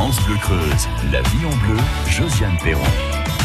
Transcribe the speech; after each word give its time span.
France 0.00 0.24
Bleu 0.24 0.36
Creuse, 0.36 0.88
la 1.12 1.20
vie 1.20 1.44
en 1.44 1.54
bleu, 1.66 1.76
Josiane 2.08 2.56
Perron. 2.64 2.80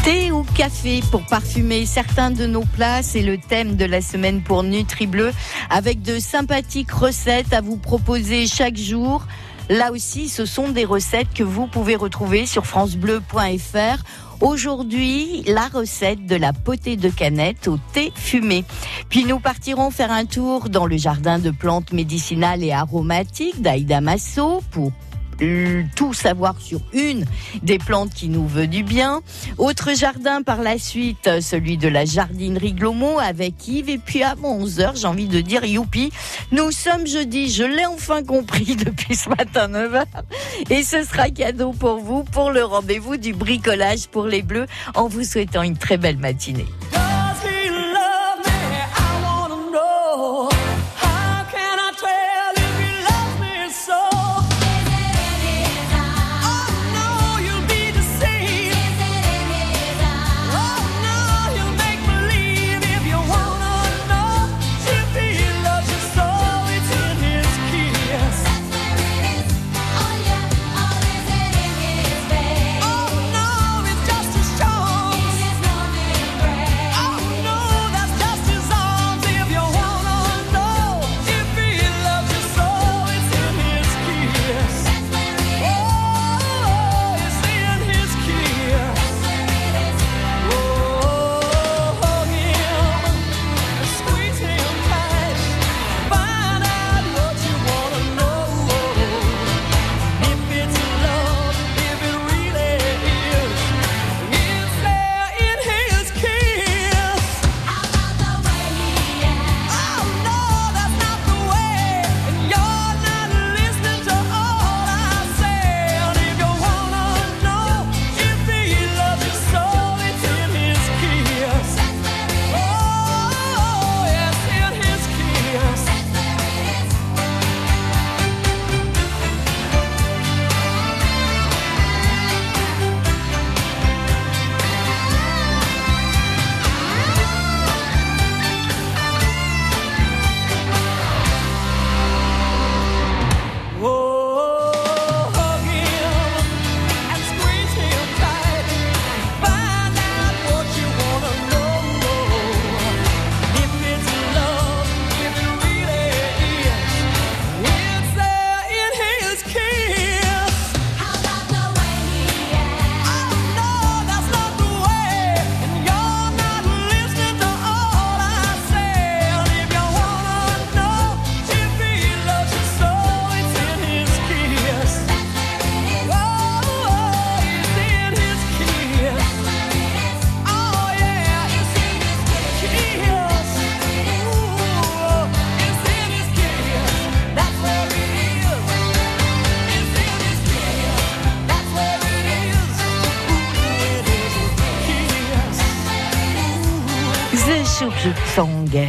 Thé 0.05 0.31
ou 0.31 0.43
café 0.55 1.01
pour 1.11 1.25
parfumer 1.25 1.85
certains 1.85 2.31
de 2.31 2.45
nos 2.45 2.63
plats, 2.63 3.03
c'est 3.03 3.23
le 3.23 3.37
thème 3.37 3.75
de 3.75 3.83
la 3.83 3.99
semaine 3.99 4.41
pour 4.41 4.63
Nutri 4.63 5.05
Bleu, 5.05 5.33
avec 5.69 6.01
de 6.01 6.17
sympathiques 6.17 6.91
recettes 6.91 7.51
à 7.51 7.59
vous 7.59 7.75
proposer 7.75 8.47
chaque 8.47 8.77
jour. 8.77 9.27
Là 9.67 9.91
aussi, 9.91 10.29
ce 10.29 10.45
sont 10.45 10.69
des 10.69 10.85
recettes 10.85 11.33
que 11.35 11.43
vous 11.43 11.67
pouvez 11.67 11.97
retrouver 11.97 12.45
sur 12.45 12.65
francebleu.fr. 12.65 14.03
Aujourd'hui, 14.39 15.43
la 15.47 15.67
recette 15.67 16.25
de 16.25 16.37
la 16.37 16.53
potée 16.53 16.95
de 16.95 17.09
canette 17.09 17.67
au 17.67 17.77
thé 17.91 18.13
fumé. 18.15 18.63
Puis 19.09 19.25
nous 19.25 19.39
partirons 19.39 19.91
faire 19.91 20.11
un 20.11 20.23
tour 20.23 20.69
dans 20.69 20.85
le 20.85 20.95
jardin 20.95 21.37
de 21.37 21.51
plantes 21.51 21.91
médicinales 21.91 22.63
et 22.63 22.71
aromatiques 22.71 23.61
d'Aïda 23.61 23.99
Masso 23.99 24.61
pour 24.71 24.93
tout 25.95 26.13
savoir 26.13 26.55
sur 26.59 26.79
une 26.93 27.25
des 27.63 27.77
plantes 27.77 28.13
qui 28.13 28.29
nous 28.29 28.47
veut 28.47 28.67
du 28.67 28.83
bien. 28.83 29.21
Autre 29.57 29.95
jardin 29.95 30.41
par 30.41 30.61
la 30.61 30.77
suite, 30.77 31.41
celui 31.41 31.77
de 31.77 31.87
la 31.87 32.05
jardinerie 32.05 32.73
Glomo 32.73 33.19
avec 33.19 33.67
Yves. 33.67 33.89
Et 33.89 33.97
puis 33.97 34.23
à 34.23 34.35
11h, 34.35 34.99
j'ai 34.99 35.07
envie 35.07 35.27
de 35.27 35.41
dire 35.41 35.65
youpi. 35.65 36.11
Nous 36.51 36.71
sommes 36.71 37.07
jeudi, 37.07 37.51
je 37.51 37.63
l'ai 37.63 37.85
enfin 37.85 38.23
compris 38.23 38.75
depuis 38.85 39.15
ce 39.15 39.29
matin 39.29 39.67
9h. 39.67 40.05
Et 40.69 40.83
ce 40.83 41.03
sera 41.03 41.29
cadeau 41.29 41.71
pour 41.71 41.97
vous 41.97 42.23
pour 42.23 42.51
le 42.51 42.63
rendez-vous 42.63 43.17
du 43.17 43.33
bricolage 43.33 44.07
pour 44.07 44.25
les 44.25 44.41
bleus 44.41 44.67
en 44.93 45.07
vous 45.07 45.23
souhaitant 45.23 45.63
une 45.63 45.77
très 45.77 45.97
belle 45.97 46.17
matinée. 46.17 46.65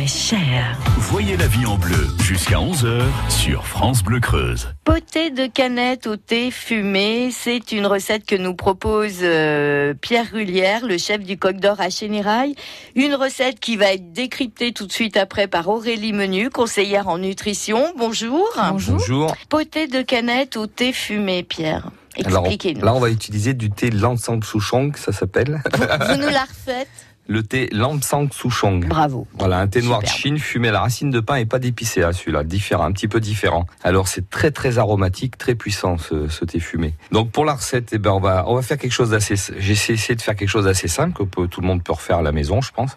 Cher. 0.07 0.79
Voyez 0.99 1.37
la 1.37 1.47
vie 1.47 1.65
en 1.65 1.79
bleu 1.79 2.07
jusqu'à 2.23 2.57
11h 2.57 3.03
sur 3.31 3.67
France 3.67 4.03
Bleu 4.03 4.21
Creuse. 4.21 4.69
Potée 4.85 5.31
de 5.31 5.47
canette 5.47 6.07
au 6.07 6.17
thé 6.17 6.51
fumé, 6.51 7.31
c'est 7.31 7.73
une 7.73 7.87
recette 7.87 8.27
que 8.27 8.37
nous 8.37 8.55
propose 8.55 9.21
euh, 9.23 9.95
Pierre 9.95 10.27
Rullière, 10.33 10.85
le 10.85 10.99
chef 10.99 11.25
du 11.25 11.39
Coq 11.39 11.57
d'Or 11.57 11.81
à 11.81 11.89
Chénérail. 11.89 12.57
Une 12.95 13.15
recette 13.15 13.59
qui 13.59 13.77
va 13.77 13.93
être 13.93 14.13
décryptée 14.13 14.73
tout 14.73 14.87
de 14.87 14.93
suite 14.93 15.17
après 15.17 15.47
par 15.47 15.69
Aurélie 15.69 16.13
Menu, 16.13 16.51
conseillère 16.51 17.09
en 17.09 17.19
nutrition. 17.19 17.93
Bonjour. 17.97 18.47
Bonjour. 18.71 19.35
Potée 19.49 19.87
de 19.87 20.03
canette 20.03 20.57
au 20.57 20.67
thé 20.67 20.93
fumé, 20.93 21.43
Pierre. 21.43 21.91
Expliquez-nous. 22.17 22.85
Là, 22.85 22.95
on 22.95 23.01
va 23.01 23.11
utiliser 23.11 23.55
du 23.55 23.71
thé 23.71 23.91
Lansang 23.91 24.43
Souchong, 24.43 24.97
ça 24.97 25.13
s'appelle. 25.13 25.63
vous 25.75 26.17
nous 26.17 26.31
la 26.31 26.45
refaites 26.45 27.06
le 27.29 27.43
thé 27.43 27.69
Lamsang 27.73 28.29
Souchong. 28.31 28.87
Bravo. 28.87 29.27
Voilà, 29.39 29.59
un 29.59 29.67
thé 29.67 29.83
noir 29.83 30.01
de 30.01 30.07
Chine 30.07 30.39
fumé 30.39 30.69
à 30.69 30.73
la 30.73 30.81
racine 30.81 31.11
de 31.11 31.21
pain 31.21 31.37
et 31.37 31.47
pas 31.47 31.59
d'épicé 31.59 32.03
à 32.03 32.13
celui-là, 32.13 32.45
différent, 32.45 32.85
un 32.85 32.93
petit 32.93 33.09
peu 33.09 33.21
différent. 33.21 33.67
Alors 33.83 34.09
c'est 34.09 34.31
très 34.31 34.51
très 34.51 34.79
aromatique, 34.79 35.39
très 35.39 35.55
puissant 35.55 35.97
ce, 35.99 36.45
thé 36.45 36.61
fumé. 36.61 36.95
Donc 37.13 37.31
pour 37.31 37.45
la 37.45 37.55
recette, 37.55 37.91
eh 37.93 37.99
ben 37.99 38.13
on 38.13 38.21
va 38.21 38.45
on 38.47 38.55
va 38.55 38.63
faire 38.63 38.79
quelque 38.79 38.93
chose 38.93 39.11
d'assez. 39.11 39.35
J'ai 39.59 39.73
essayé 39.73 40.15
de 40.15 40.23
faire 40.23 40.37
quelque 40.37 40.49
chose 40.49 40.65
d'assez 40.65 40.89
simple 40.89 41.27
que 41.27 41.47
tout 41.47 41.61
le 41.61 41.67
monde 41.67 41.83
peut 41.83 41.93
refaire 41.93 42.19
à 42.19 42.23
la 42.23 42.33
maison, 42.33 42.61
je 42.61 42.73
pense 42.73 42.97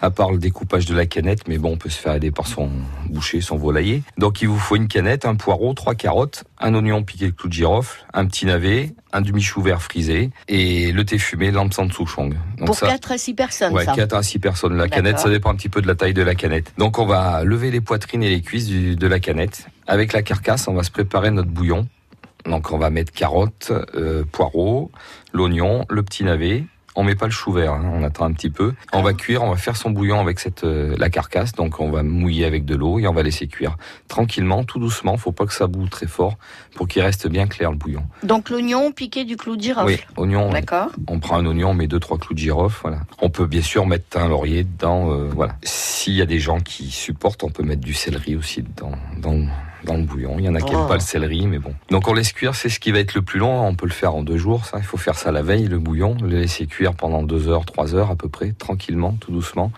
à 0.00 0.10
part 0.10 0.32
le 0.32 0.38
découpage 0.38 0.86
de 0.86 0.94
la 0.94 1.06
canette, 1.06 1.46
mais 1.46 1.58
bon, 1.58 1.72
on 1.72 1.76
peut 1.76 1.90
se 1.90 1.98
faire 1.98 2.14
aider 2.14 2.30
par 2.30 2.46
son 2.46 2.70
boucher, 3.08 3.40
son 3.40 3.56
volailler. 3.56 4.02
Donc 4.18 4.42
il 4.42 4.48
vous 4.48 4.58
faut 4.58 4.76
une 4.76 4.88
canette, 4.88 5.26
un 5.26 5.34
poireau, 5.34 5.74
trois 5.74 5.94
carottes, 5.94 6.44
un 6.58 6.74
oignon 6.74 7.02
piqué 7.02 7.26
de 7.26 7.30
clou 7.32 7.48
de 7.48 7.52
girofle, 7.52 8.04
un 8.14 8.26
petit 8.26 8.46
navet, 8.46 8.94
un 9.12 9.20
demi-chou 9.20 9.60
vert 9.60 9.82
frisé 9.82 10.30
et 10.48 10.92
le 10.92 11.04
thé 11.04 11.18
fumé 11.18 11.50
Lamsan 11.50 11.90
Souchong. 11.90 12.34
Donc 12.58 12.66
Pour 12.66 12.80
4 12.80 13.12
à 13.12 13.18
6 13.18 13.34
personnes, 13.34 13.72
ouais, 13.74 13.84
4 13.84 14.14
à 14.14 14.22
6 14.22 14.38
personnes. 14.38 14.76
La 14.76 14.88
canette, 14.88 15.18
ça 15.18 15.28
dépend 15.28 15.50
un 15.50 15.56
petit 15.56 15.68
peu 15.68 15.82
de 15.82 15.86
la 15.86 15.94
taille 15.94 16.14
de 16.14 16.22
la 16.22 16.34
canette. 16.34 16.72
Donc 16.78 16.98
on 16.98 17.06
va 17.06 17.44
lever 17.44 17.70
les 17.70 17.80
poitrines 17.80 18.22
et 18.22 18.30
les 18.30 18.40
cuisses 18.40 18.68
de 18.68 19.06
la 19.06 19.20
canette. 19.20 19.66
Avec 19.86 20.12
la 20.12 20.22
carcasse, 20.22 20.68
on 20.68 20.74
va 20.74 20.82
se 20.82 20.90
préparer 20.90 21.30
notre 21.30 21.50
bouillon. 21.50 21.88
Donc 22.46 22.72
on 22.72 22.78
va 22.78 22.90
mettre 22.90 23.12
carottes, 23.12 23.72
euh, 23.94 24.24
poireaux, 24.30 24.90
l'oignon, 25.32 25.84
le 25.90 26.02
petit 26.02 26.24
navet, 26.24 26.64
on 26.96 27.04
met 27.04 27.14
pas 27.14 27.26
le 27.26 27.32
chou 27.32 27.52
vert, 27.52 27.72
hein, 27.72 27.90
on 27.94 28.02
attend 28.02 28.24
un 28.24 28.32
petit 28.32 28.50
peu. 28.50 28.74
On 28.92 29.02
va 29.02 29.12
cuire, 29.12 29.42
on 29.42 29.50
va 29.50 29.56
faire 29.56 29.76
son 29.76 29.90
bouillon 29.90 30.20
avec 30.20 30.38
cette 30.38 30.64
euh, 30.64 30.94
la 30.98 31.10
carcasse, 31.10 31.52
donc 31.52 31.80
on 31.80 31.90
va 31.90 32.02
mouiller 32.02 32.44
avec 32.44 32.64
de 32.64 32.74
l'eau 32.74 32.98
et 32.98 33.06
on 33.06 33.12
va 33.12 33.22
laisser 33.22 33.46
cuire 33.46 33.76
tranquillement, 34.08 34.64
tout 34.64 34.78
doucement. 34.78 35.16
Faut 35.16 35.32
pas 35.32 35.46
que 35.46 35.52
ça 35.52 35.66
boue 35.66 35.88
très 35.88 36.06
fort 36.06 36.36
pour 36.74 36.88
qu'il 36.88 37.02
reste 37.02 37.28
bien 37.28 37.46
clair 37.46 37.70
le 37.70 37.76
bouillon. 37.76 38.02
Donc 38.22 38.50
l'oignon 38.50 38.92
piqué 38.92 39.24
du 39.24 39.36
clou 39.36 39.56
de 39.56 39.62
girofle. 39.62 39.86
Oui, 39.86 40.00
oignon. 40.16 40.50
D'accord. 40.50 40.90
On 41.08 41.20
prend 41.20 41.38
un 41.38 41.46
oignon, 41.46 41.70
on 41.70 41.74
met 41.74 41.86
deux 41.86 42.00
trois 42.00 42.18
clous 42.18 42.34
de 42.34 42.40
girofle. 42.40 42.80
Voilà. 42.82 43.00
On 43.20 43.30
peut 43.30 43.46
bien 43.46 43.62
sûr 43.62 43.86
mettre 43.86 44.18
un 44.18 44.28
laurier 44.28 44.64
dedans. 44.64 45.10
Euh, 45.12 45.28
voilà. 45.34 45.56
S'il 45.62 46.14
y 46.14 46.22
a 46.22 46.26
des 46.26 46.38
gens 46.38 46.60
qui 46.60 46.90
supportent, 46.90 47.44
on 47.44 47.50
peut 47.50 47.62
mettre 47.62 47.82
du 47.82 47.94
céleri 47.94 48.36
aussi 48.36 48.62
dedans. 48.62 48.92
Dans 49.18 49.38
dans 49.84 49.96
le 49.96 50.02
bouillon. 50.02 50.36
Il 50.38 50.44
y 50.44 50.48
en 50.48 50.54
a 50.54 50.60
qui 50.60 50.72
n'aiment 50.72 50.82
Oh. 50.84 50.88
pas 50.88 50.94
le 50.94 51.00
céleri, 51.00 51.46
mais 51.46 51.58
bon. 51.58 51.74
Donc 51.90 52.08
on 52.08 52.14
laisse 52.14 52.32
cuire, 52.32 52.54
c'est 52.54 52.68
ce 52.68 52.80
qui 52.80 52.90
va 52.92 52.98
être 52.98 53.14
le 53.14 53.22
plus 53.22 53.38
long. 53.38 53.66
On 53.66 53.74
peut 53.74 53.86
le 53.86 53.92
faire 53.92 54.14
en 54.14 54.22
deux 54.22 54.36
jours, 54.38 54.64
ça. 54.66 54.78
Il 54.78 54.84
faut 54.84 54.96
faire 54.96 55.14
ça 55.16 55.32
la 55.32 55.42
veille, 55.42 55.66
le 55.68 55.78
bouillon, 55.78 56.16
le 56.22 56.28
laisser 56.40 56.66
cuire 56.66 56.94
pendant 56.94 57.22
deux 57.22 57.48
heures, 57.48 57.64
trois 57.64 57.94
heures 57.94 58.10
à 58.10 58.16
peu 58.16 58.28
près, 58.28 58.52
tranquillement, 58.52 59.16
tout 59.20 59.32
doucement. 59.32 59.72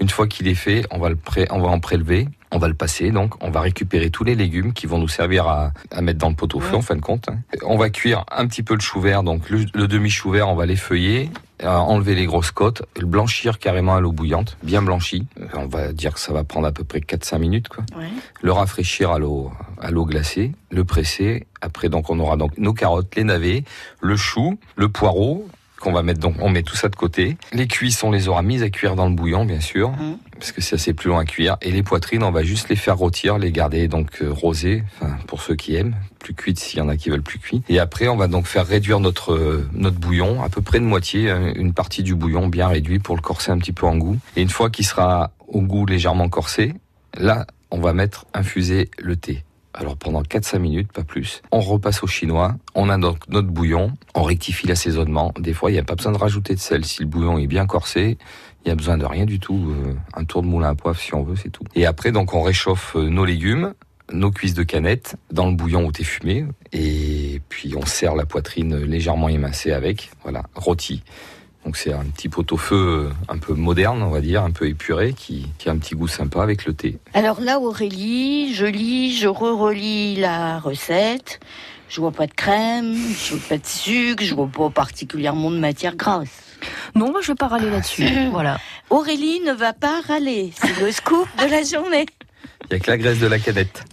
Une 0.00 0.08
fois 0.08 0.26
qu'il 0.26 0.48
est 0.48 0.54
fait, 0.54 0.84
on 0.90 0.98
va 0.98 1.08
le 1.10 1.16
pré- 1.16 1.46
on 1.50 1.60
va 1.60 1.68
en 1.68 1.78
prélever, 1.78 2.26
on 2.50 2.58
va 2.58 2.66
le 2.66 2.74
passer, 2.74 3.10
donc 3.12 3.34
on 3.40 3.50
va 3.50 3.60
récupérer 3.60 4.10
tous 4.10 4.24
les 4.24 4.34
légumes 4.34 4.72
qui 4.72 4.86
vont 4.88 4.98
nous 4.98 5.06
servir 5.06 5.46
à, 5.46 5.72
à 5.92 6.00
mettre 6.02 6.18
dans 6.18 6.28
le 6.28 6.34
pot 6.34 6.52
au 6.56 6.60
feu, 6.60 6.74
en 6.74 6.82
fin 6.82 6.96
de 6.96 7.00
compte. 7.00 7.28
hein. 7.28 7.38
On 7.64 7.76
va 7.76 7.88
cuire 7.88 8.24
un 8.32 8.46
petit 8.48 8.64
peu 8.64 8.74
le 8.74 8.80
chou 8.80 9.00
vert, 9.00 9.22
donc 9.22 9.48
le, 9.48 9.64
le 9.74 9.86
demi-chou 9.86 10.30
vert, 10.30 10.48
on 10.48 10.56
va 10.56 10.66
l'effeuiller, 10.66 11.30
enlever 11.64 12.14
les 12.14 12.26
grosses 12.26 12.50
côtes, 12.50 12.82
le 12.98 13.06
blanchir 13.06 13.58
carrément 13.58 13.94
à 13.94 14.00
l'eau 14.00 14.12
bouillante, 14.12 14.56
bien 14.62 14.82
blanchi. 14.82 15.26
Euh, 15.40 15.46
On 15.54 15.66
va 15.66 15.92
dire 15.92 16.14
que 16.14 16.20
ça 16.20 16.32
va 16.32 16.44
prendre 16.44 16.66
à 16.66 16.72
peu 16.72 16.84
près 16.84 17.00
4-5 17.00 17.38
minutes, 17.38 17.68
quoi 17.68 17.84
Ouais. 17.96 18.08
le 18.42 18.52
rafraîchir 18.52 19.10
à 19.10 19.18
l'eau 19.18 19.50
à 19.80 19.90
l'eau 19.90 20.04
glacée, 20.06 20.52
le 20.70 20.84
presser. 20.84 21.46
Après 21.60 21.88
donc 21.88 22.08
on 22.10 22.18
aura 22.20 22.36
donc 22.36 22.56
nos 22.58 22.72
carottes, 22.72 23.14
les 23.16 23.24
navets, 23.24 23.64
le 24.00 24.16
chou, 24.16 24.58
le 24.76 24.88
poireau 24.88 25.46
qu'on 25.82 25.92
va 25.92 26.02
mettre 26.02 26.20
donc 26.20 26.36
on 26.40 26.48
met 26.48 26.62
tout 26.62 26.76
ça 26.76 26.88
de 26.88 26.96
côté. 26.96 27.36
Les 27.52 27.66
cuisses 27.66 28.02
on 28.02 28.10
les 28.10 28.28
aura 28.28 28.42
mises 28.42 28.62
à 28.62 28.70
cuire 28.70 28.94
dans 28.96 29.08
le 29.08 29.14
bouillon 29.14 29.44
bien 29.44 29.60
sûr 29.60 29.90
Mhm. 29.90 30.16
parce 30.38 30.52
que 30.52 30.60
c'est 30.62 30.76
assez 30.76 30.94
plus 30.94 31.08
long 31.10 31.18
à 31.18 31.24
cuire 31.24 31.56
et 31.60 31.70
les 31.72 31.82
poitrines 31.82 32.22
on 32.22 32.30
va 32.30 32.42
juste 32.42 32.68
les 32.68 32.76
faire 32.76 32.96
rôtir, 32.96 33.36
les 33.38 33.52
garder 33.52 33.88
donc 33.88 34.22
euh, 34.22 34.30
rosées 34.32 34.82
enfin 35.00 35.16
pour 35.26 35.42
ceux 35.42 35.54
qui 35.56 35.74
aiment, 35.76 35.96
plus 36.18 36.34
cuites 36.34 36.58
s'il 36.58 36.78
y 36.78 36.82
en 36.82 36.88
a 36.88 36.96
qui 36.96 37.10
veulent 37.10 37.22
plus 37.22 37.38
cuites. 37.38 37.64
Et 37.68 37.78
après 37.78 38.08
on 38.08 38.16
va 38.16 38.28
donc 38.28 38.46
faire 38.46 38.66
réduire 38.66 39.00
notre 39.00 39.32
euh, 39.32 39.68
notre 39.74 39.98
bouillon 39.98 40.42
à 40.42 40.48
peu 40.48 40.62
près 40.62 40.78
de 40.80 40.84
moitié, 40.84 41.30
euh, 41.30 41.52
une 41.56 41.74
partie 41.74 42.02
du 42.02 42.14
bouillon 42.14 42.46
bien 42.46 42.68
réduit 42.68 42.98
pour 43.00 43.16
le 43.16 43.20
corser 43.22 43.50
un 43.52 43.58
petit 43.58 43.72
peu 43.72 43.86
en 43.86 43.96
goût. 43.96 44.18
Et 44.36 44.42
une 44.42 44.48
fois 44.50 44.70
qu'il 44.70 44.86
sera 44.86 45.32
au 45.48 45.60
goût 45.60 45.84
légèrement 45.86 46.28
corsé, 46.28 46.74
Là, 47.18 47.46
on 47.70 47.78
va 47.78 47.92
mettre 47.92 48.24
infuser 48.32 48.90
le 48.98 49.16
thé. 49.16 49.44
Alors 49.74 49.96
pendant 49.96 50.22
4-5 50.22 50.58
minutes, 50.58 50.92
pas 50.92 51.02
plus. 51.04 51.42
On 51.50 51.60
repasse 51.60 52.02
au 52.02 52.06
chinois. 52.06 52.56
On 52.74 52.88
a 52.90 52.98
donc 52.98 53.26
notre 53.28 53.48
bouillon. 53.48 53.92
On 54.14 54.22
rectifie 54.22 54.66
l'assaisonnement. 54.66 55.32
Des 55.38 55.54
fois, 55.54 55.70
il 55.70 55.74
n'y 55.74 55.80
a 55.80 55.84
pas 55.84 55.94
besoin 55.94 56.12
de 56.12 56.18
rajouter 56.18 56.54
de 56.54 56.60
sel. 56.60 56.84
Si 56.84 57.00
le 57.00 57.06
bouillon 57.06 57.38
est 57.38 57.46
bien 57.46 57.66
corsé, 57.66 58.18
il 58.64 58.68
n'y 58.68 58.72
a 58.72 58.74
besoin 58.74 58.98
de 58.98 59.04
rien 59.06 59.24
du 59.24 59.40
tout. 59.40 59.74
Euh, 59.86 59.94
Un 60.14 60.24
tour 60.24 60.42
de 60.42 60.46
moulin 60.46 60.70
à 60.70 60.74
poivre 60.74 60.98
si 60.98 61.14
on 61.14 61.22
veut, 61.22 61.36
c'est 61.36 61.50
tout. 61.50 61.64
Et 61.74 61.86
après, 61.86 62.12
donc, 62.12 62.34
on 62.34 62.42
réchauffe 62.42 62.96
euh, 62.96 63.08
nos 63.08 63.24
légumes, 63.24 63.72
nos 64.12 64.30
cuisses 64.30 64.54
de 64.54 64.62
canette 64.62 65.16
dans 65.30 65.46
le 65.48 65.56
bouillon 65.56 65.86
au 65.86 65.92
thé 65.92 66.04
fumé. 66.04 66.44
Et 66.72 67.40
puis, 67.48 67.74
on 67.74 67.86
serre 67.86 68.14
la 68.14 68.26
poitrine 68.26 68.76
légèrement 68.76 69.30
émincée 69.30 69.72
avec. 69.72 70.10
Voilà, 70.22 70.42
rôti. 70.54 71.02
Donc 71.64 71.76
c'est 71.76 71.92
un 71.92 72.04
petit 72.04 72.28
pot-au-feu 72.28 73.10
euh, 73.10 73.32
un 73.32 73.38
peu 73.38 73.54
moderne, 73.54 74.02
on 74.02 74.10
va 74.10 74.20
dire, 74.20 74.42
un 74.42 74.50
peu 74.50 74.66
épuré, 74.66 75.12
qui, 75.12 75.46
qui 75.58 75.68
a 75.68 75.72
un 75.72 75.78
petit 75.78 75.94
goût 75.94 76.08
sympa 76.08 76.42
avec 76.42 76.64
le 76.64 76.74
thé. 76.74 76.98
Alors 77.14 77.40
là, 77.40 77.60
Aurélie, 77.60 78.52
je 78.54 78.66
lis, 78.66 79.16
je 79.16 79.28
re-relis 79.28 80.16
la 80.16 80.58
recette. 80.58 81.40
Je 81.88 82.00
vois 82.00 82.10
pas 82.10 82.26
de 82.26 82.32
crème, 82.32 82.94
je 82.96 83.34
vois 83.34 83.48
pas 83.50 83.58
de 83.58 83.66
sucre, 83.66 84.24
je 84.24 84.34
vois 84.34 84.48
pas 84.48 84.70
particulièrement 84.70 85.50
de 85.50 85.58
matière 85.58 85.94
grasse. 85.94 86.42
Non, 86.94 87.10
moi, 87.10 87.20
je 87.20 87.28
vais 87.28 87.34
pas 87.34 87.48
râler 87.48 87.68
là-dessus. 87.68 88.08
voilà. 88.32 88.58
Aurélie 88.88 89.40
ne 89.40 89.52
va 89.52 89.74
pas 89.74 90.00
râler. 90.00 90.52
C'est 90.56 90.80
le 90.80 90.90
scoop 90.90 91.28
de 91.38 91.50
la 91.50 91.62
journée 91.62 92.06
Il 92.70 92.72
y 92.72 92.76
a 92.76 92.78
que 92.78 92.90
la 92.90 92.96
graisse 92.96 93.18
de 93.18 93.26
la 93.26 93.38
canette 93.38 93.84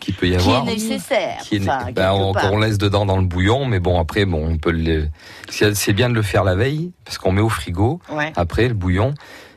qui 0.00 0.12
peut 0.12 0.26
y 0.26 0.30
qui 0.30 0.34
est 0.36 0.38
avoir. 0.40 0.64
nécessaire. 0.64 1.38
qui 1.42 1.56
est- 1.56 1.60
enfin, 1.68 1.92
bah, 1.94 2.14
on, 2.14 2.32
on 2.52 2.58
laisse 2.58 2.78
dedans 2.78 3.06
dans 3.06 3.18
le 3.18 3.24
bouillon, 3.26 3.66
mais 3.66 3.78
bon 3.78 4.00
après 4.00 4.24
bon 4.24 4.44
on 4.48 4.56
peut 4.58 4.72
le. 4.72 5.08
C'est 5.50 5.92
bien 5.92 6.08
de 6.08 6.14
le 6.14 6.22
faire 6.22 6.42
la 6.44 6.54
veille 6.56 6.90
parce 7.04 7.18
qu'on 7.18 7.32
met 7.32 7.40
au 7.42 7.48
frigo 7.48 8.00
Ouais. 8.12 8.32
après 8.36 8.66
le 8.68 8.74
bouillon 8.74 9.14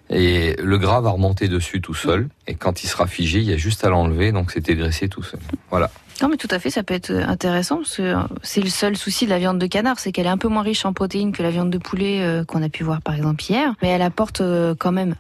et 0.10 0.56
le 0.62 0.78
gras 0.78 1.02
va 1.02 1.12
remonter 1.12 1.48
dessus 1.48 1.82
tout 1.82 1.94
seul 1.96 2.28
et 2.48 2.56
quand 2.56 2.84
il 2.84 2.88
sera 2.88 3.08
figé 3.08 3.40
il 3.40 3.46
y 3.50 3.54
a 3.54 3.58
juste 3.58 3.84
à 3.86 3.90
l'enlever 3.90 4.32
donc 4.32 4.52
c'est 4.52 4.60
dégraissé 4.60 5.08
tout 5.10 5.24
seul. 5.24 5.40
Voilà. 5.72 5.90
Non, 6.22 6.30
mais 6.30 6.38
tout 6.38 6.48
à 6.52 6.60
fait, 6.60 6.70
ça 6.70 6.84
peut 6.84 6.94
être 6.94 7.12
intéressant 7.12 7.78
parce 7.78 7.98
que 7.98 8.04
euh, 8.04 8.18
c'est 8.44 8.62
le 8.62 8.70
seul 8.70 8.96
souci 8.96 9.26
de 9.26 9.32
la 9.32 9.40
viande 9.40 9.58
de 9.58 9.66
canard, 9.66 9.98
c'est 10.00 10.12
qu'elle 10.12 10.28
est 10.28 10.30
un 10.30 10.38
peu 10.38 10.48
moins 10.48 10.62
riche 10.62 10.86
en 10.86 10.94
protéines 10.94 11.32
que 11.32 11.42
la 11.42 11.50
viande 11.50 11.72
de 11.72 11.80
poulet 11.80 12.22
euh, 12.22 12.46
qu'on 12.46 12.62
a 12.62 12.70
pu 12.70 12.84
voir 12.84 13.02
par 13.02 13.16
exemple 13.16 13.44
hier, 13.50 13.74
mais 13.82 13.90
elle 13.90 14.04
apporte 14.04 14.40
euh, 14.42 14.76
quand 14.78 14.92
même 14.92 15.12
euh, 15.12 15.16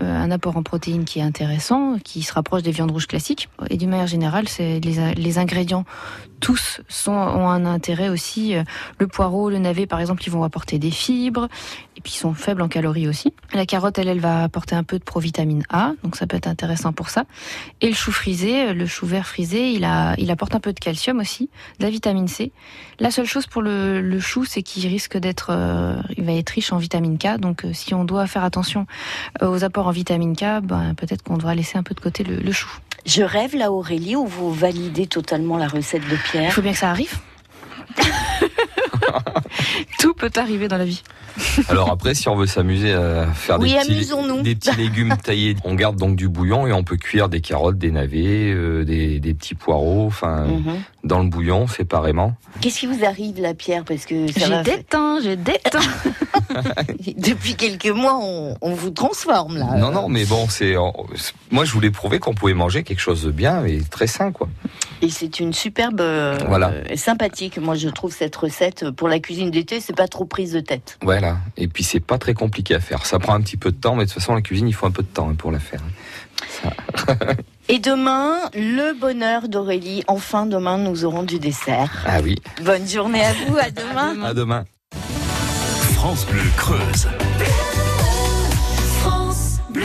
un 0.00 0.30
apport 0.30 0.56
en 0.56 0.62
protéines 0.62 1.04
qui 1.04 1.18
est 1.18 1.22
intéressant, 1.22 1.98
qui 2.02 2.22
se 2.22 2.32
rapproche 2.32 2.62
des 2.62 2.70
viandes 2.70 2.90
rouges 2.90 3.06
classiques. 3.06 3.48
Et 3.70 3.76
d'une 3.76 3.90
manière 3.90 4.06
générale, 4.06 4.48
c'est 4.48 4.80
les, 4.80 5.14
les 5.14 5.38
ingrédients 5.38 5.84
tous 6.40 6.80
sont, 6.88 7.12
ont 7.12 7.48
un 7.48 7.64
intérêt 7.64 8.08
aussi. 8.08 8.54
Euh, 8.54 8.62
Le 8.98 9.06
poireau, 9.06 9.50
le 9.50 9.58
navet, 9.58 9.86
par 9.86 10.00
exemple, 10.00 10.22
ils 10.26 10.30
vont 10.30 10.42
apporter 10.42 10.78
des 10.78 10.90
fibres 10.90 11.48
et 11.96 12.00
puis 12.00 12.12
ils 12.14 12.18
sont 12.18 12.34
faibles 12.34 12.62
en 12.62 12.68
calories 12.68 13.08
aussi. 13.08 13.32
La 13.52 13.66
carotte, 13.66 13.98
elle, 13.98 14.08
elle 14.08 14.20
va 14.20 14.44
apporter 14.44 14.74
un 14.76 14.84
peu 14.84 14.98
de 14.98 15.04
provitamine 15.04 15.64
A, 15.68 15.92
donc 16.02 16.16
ça 16.16 16.26
peut 16.26 16.36
être 16.36 16.46
intéressant 16.46 16.92
pour 16.92 17.08
ça. 17.10 17.24
Et 17.80 17.88
le 17.88 17.94
chou 17.94 18.12
frisé, 18.12 18.72
le 18.72 18.86
chou 18.86 19.06
vert 19.06 19.26
frisé, 19.26 19.72
il, 19.72 19.84
a, 19.84 20.14
il 20.18 20.30
apporte 20.30 20.54
un 20.54 20.60
peu 20.60 20.72
de 20.72 20.78
calcium 20.78 21.18
aussi, 21.18 21.50
de 21.78 21.84
la 21.84 21.90
vitamine 21.90 22.28
C. 22.28 22.52
La 23.00 23.10
seule 23.10 23.26
chose 23.26 23.46
pour 23.46 23.62
le, 23.62 24.00
le 24.00 24.20
chou, 24.20 24.44
c'est 24.44 24.62
qu'il 24.62 24.86
risque 24.86 25.16
d'être, 25.16 25.50
euh, 25.50 26.00
il 26.16 26.24
va 26.24 26.32
être 26.32 26.50
riche 26.50 26.72
en 26.72 26.78
vitamine 26.78 27.18
K. 27.18 27.38
Donc, 27.38 27.64
euh, 27.64 27.72
si 27.72 27.94
on 27.94 28.04
doit 28.04 28.26
faire 28.26 28.44
attention 28.44 28.86
euh, 29.42 29.48
aux 29.48 29.64
apports 29.64 29.88
en 29.88 29.92
vitamine 29.92 30.36
K, 30.36 30.60
ben, 30.62 30.94
peut-être 30.94 31.22
qu'on 31.22 31.36
devra 31.36 31.54
laisser 31.54 31.78
un 31.78 31.82
peu 31.82 31.94
de 31.94 32.00
côté 32.00 32.22
le, 32.24 32.36
le 32.36 32.52
chou. 32.52 32.70
Je 33.06 33.22
rêve 33.22 33.56
là, 33.56 33.72
Aurélie, 33.72 34.16
où 34.16 34.26
vous 34.26 34.52
validez 34.52 35.06
totalement 35.06 35.56
la 35.56 35.68
recette 35.68 36.02
de 36.08 36.14
Il 36.14 36.18
Pierre. 36.30 36.52
faut 36.52 36.62
bien 36.62 36.72
que 36.72 36.78
ça 36.78 36.90
arrive. 36.90 37.14
Tout 39.98 40.14
peut 40.14 40.30
arriver 40.36 40.68
dans 40.68 40.78
la 40.78 40.84
vie. 40.84 41.02
Alors 41.68 41.90
après 41.90 42.14
si 42.14 42.28
on 42.28 42.34
veut 42.36 42.46
s'amuser 42.46 42.92
à 42.92 43.26
faire 43.26 43.60
Oui, 43.60 43.72
des 44.42 44.54
petits, 44.56 44.70
des 44.76 44.82
légumes 44.82 45.16
taillés, 45.22 45.56
on 45.64 45.74
garde 45.74 45.96
donc 45.96 46.16
du 46.16 46.28
bouillon 46.28 46.66
et 46.66 46.72
on 46.72 46.82
peut 46.82 46.96
cuire 46.96 47.28
des 47.28 47.40
carottes, 47.40 47.78
des 47.78 47.90
navets, 47.92 48.52
euh, 48.52 48.84
des, 48.84 49.20
des 49.20 49.34
petits 49.34 49.54
poireaux, 49.54 50.06
enfin 50.06 50.46
Mhm. 50.46 50.80
dans 51.04 51.20
le 51.22 51.28
bouillon 51.28 51.66
séparément. 51.68 52.34
Qu'est-ce 52.60 52.80
qui 52.80 52.86
vous 52.86 53.04
arrive 53.04 53.40
là, 53.40 53.54
Pierre? 53.54 53.84
Parce 53.84 54.04
que 54.04 54.26
ça 54.32 54.40
J'ai 54.40 54.50
va... 54.50 54.62
déteint, 54.62 55.18
j'ai 55.22 55.36
déteint. 55.36 55.78
depuis 57.16 57.54
quelques 57.54 57.86
mois, 57.88 58.18
on, 58.20 58.56
on 58.60 58.74
vous 58.74 58.90
transforme 58.90 59.58
là. 59.58 59.76
Non, 59.76 59.90
non, 59.90 60.08
mais 60.08 60.24
bon, 60.24 60.46
c'est. 60.48 60.74
c'est- 61.14 61.34
Moi, 61.50 61.64
je 61.64 61.72
voulais 61.72 61.90
prouver 61.90 62.18
qu'on 62.18 62.34
pouvait 62.34 62.54
manger 62.54 62.82
quelque 62.82 63.00
chose 63.00 63.24
de 63.24 63.30
bien 63.30 63.64
et 63.64 63.80
très 63.88 64.06
sain, 64.06 64.32
quoi. 64.32 64.48
Et 65.02 65.10
c'est 65.10 65.38
une 65.40 65.52
superbe, 65.52 66.00
euh, 66.00 66.36
Voilà. 66.48 66.70
euh, 66.70 66.96
sympathique. 66.96 67.58
Moi, 67.58 67.74
je 67.76 67.88
trouve 67.88 68.12
cette 68.12 68.34
recette 68.34 68.90
pour 68.90 69.07
la 69.08 69.20
cuisine 69.20 69.50
d'été, 69.50 69.80
c'est 69.80 69.96
pas 69.96 70.08
trop 70.08 70.24
prise 70.24 70.52
de 70.52 70.60
tête. 70.60 70.98
Voilà. 71.02 71.38
Et 71.56 71.68
puis, 71.68 71.84
c'est 71.84 72.00
pas 72.00 72.18
très 72.18 72.34
compliqué 72.34 72.74
à 72.74 72.80
faire. 72.80 73.04
Ça 73.06 73.18
prend 73.18 73.34
un 73.34 73.40
petit 73.40 73.56
peu 73.56 73.70
de 73.70 73.76
temps, 73.76 73.94
mais 73.94 74.04
de 74.04 74.10
toute 74.10 74.20
façon, 74.20 74.34
la 74.34 74.42
cuisine, 74.42 74.68
il 74.68 74.74
faut 74.74 74.86
un 74.86 74.90
peu 74.90 75.02
de 75.02 75.08
temps 75.08 75.28
hein, 75.28 75.34
pour 75.36 75.50
la 75.50 75.58
faire. 75.58 75.80
Et 77.68 77.78
demain, 77.78 78.38
le 78.54 78.98
bonheur 78.98 79.48
d'Aurélie. 79.48 80.02
Enfin, 80.06 80.46
demain, 80.46 80.78
nous 80.78 81.04
aurons 81.04 81.22
du 81.22 81.38
dessert. 81.38 82.04
Ah 82.06 82.20
oui. 82.22 82.36
Bonne 82.64 82.88
journée 82.88 83.24
à 83.24 83.32
vous. 83.32 83.56
À 83.58 83.70
demain. 83.70 84.22
À 84.24 84.34
demain. 84.34 84.64
France 85.94 86.26
Bleu 86.26 86.40
Creuse. 86.56 87.08
France 89.00 89.58
Bleu. 89.70 89.84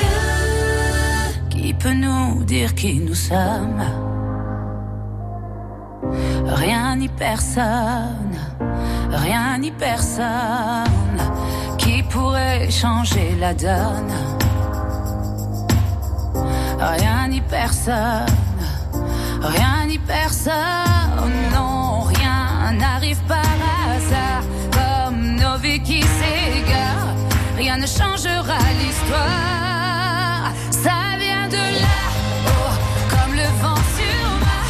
Qui 1.49 1.73
peut 1.73 1.93
nous 1.93 2.43
dire 2.45 2.73
qui 2.75 2.99
nous 2.99 3.15
sommes? 3.15 3.83
Rien 6.45 6.95
ni 6.97 7.07
personne, 7.09 8.37
rien 9.11 9.57
ni 9.59 9.71
personne 9.71 11.19
qui 11.77 12.03
pourrait 12.03 12.69
changer 12.69 13.35
la 13.39 13.53
donne. 13.53 14.13
Rien 16.79 17.27
ni 17.29 17.39
personne, 17.39 18.25
rien 19.41 19.85
ni 19.87 19.97
personne, 19.97 21.33
non, 21.53 22.01
rien 22.01 22.73
n'arrive 22.77 23.21
par 23.25 23.57
hasard, 23.87 24.43
comme 24.71 25.35
nos 25.35 25.57
vies 25.59 25.81
qui 25.81 26.01
s'égarent, 26.01 27.15
rien 27.55 27.77
ne 27.77 27.87
changera 27.87 28.59
l'histoire, 28.79 30.51
ça 30.71 31.17
vient 31.19 31.47
de 31.47 31.63
là, 31.83 32.01
oh, 32.47 32.73
comme 33.11 33.33
le 33.33 33.47
vent 33.61 33.81
sur 33.97 34.27
ma 34.45 34.61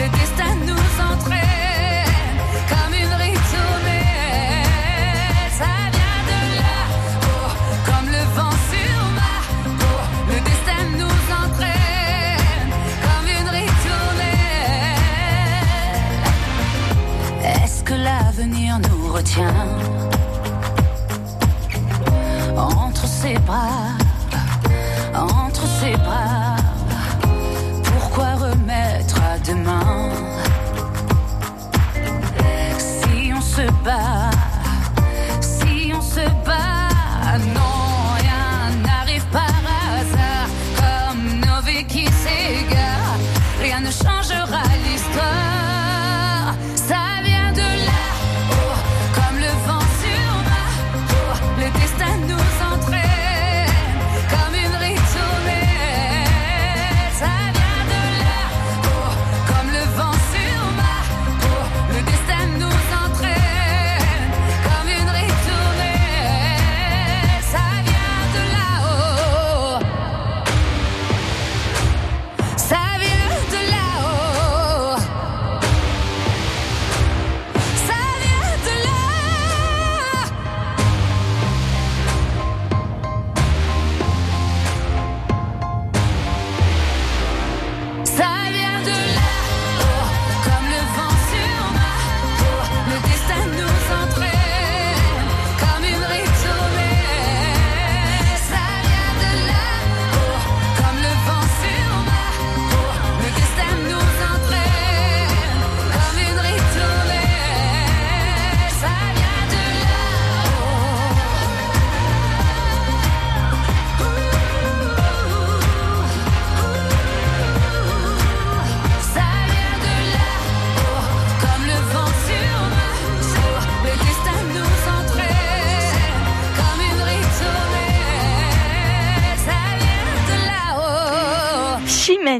le 0.00 0.08
destin 0.18 0.54
nous 0.64 0.86
entraîne, 1.12 1.45
l'avenir 18.38 18.78
nous 18.78 19.12
retient. 19.12 19.54
Entre 22.56 23.06
ses 23.06 23.38
bras, 23.38 23.96
entre 25.14 25.66
ses 25.80 25.96
bras 25.96 26.35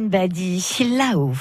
Badi, 0.01 0.63
là-haut. 0.97 1.33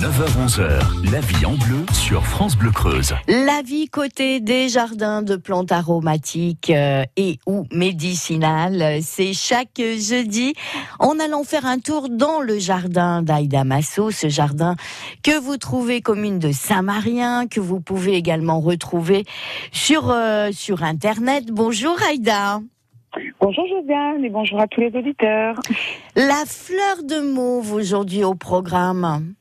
9h-11h, 0.00 1.10
la 1.10 1.20
vie 1.20 1.46
en 1.46 1.54
bleu 1.54 1.84
sur 1.92 2.24
France 2.24 2.56
Bleu 2.56 2.70
Creuse. 2.70 3.14
La 3.28 3.62
vie 3.62 3.88
côté 3.88 4.40
des 4.40 4.68
jardins 4.68 5.22
de 5.22 5.36
plantes 5.36 5.72
aromatiques 5.72 6.70
euh, 6.70 7.04
et 7.16 7.38
ou 7.46 7.66
médicinales, 7.72 9.00
c'est 9.02 9.32
chaque 9.32 9.80
jeudi 9.80 10.54
en 10.98 11.18
allant 11.18 11.44
faire 11.44 11.66
un 11.66 11.78
tour 11.78 12.08
dans 12.08 12.40
le 12.40 12.58
jardin 12.58 13.22
d'Aïda 13.22 13.64
Masso, 13.64 14.10
ce 14.10 14.28
jardin 14.28 14.76
que 15.22 15.38
vous 15.38 15.56
trouvez 15.56 16.00
commune 16.00 16.38
de 16.38 16.52
Saint-Marien, 16.52 17.46
que 17.46 17.60
vous 17.60 17.80
pouvez 17.80 18.14
également 18.14 18.60
retrouver 18.60 19.24
sur, 19.72 20.10
euh, 20.10 20.50
sur 20.52 20.82
Internet. 20.82 21.46
Bonjour 21.50 21.96
Aïda. 22.08 22.60
Bonjour 23.40 23.66
Josiane 23.66 24.24
et 24.24 24.30
bonjour 24.30 24.60
à 24.60 24.66
tous 24.66 24.80
les 24.80 24.94
auditeurs. 24.94 25.54
La 26.16 26.44
fleur 26.46 27.02
de 27.02 27.20
mauve 27.20 27.72
aujourd'hui 27.72 28.24
au 28.24 28.34
programme. 28.34 29.34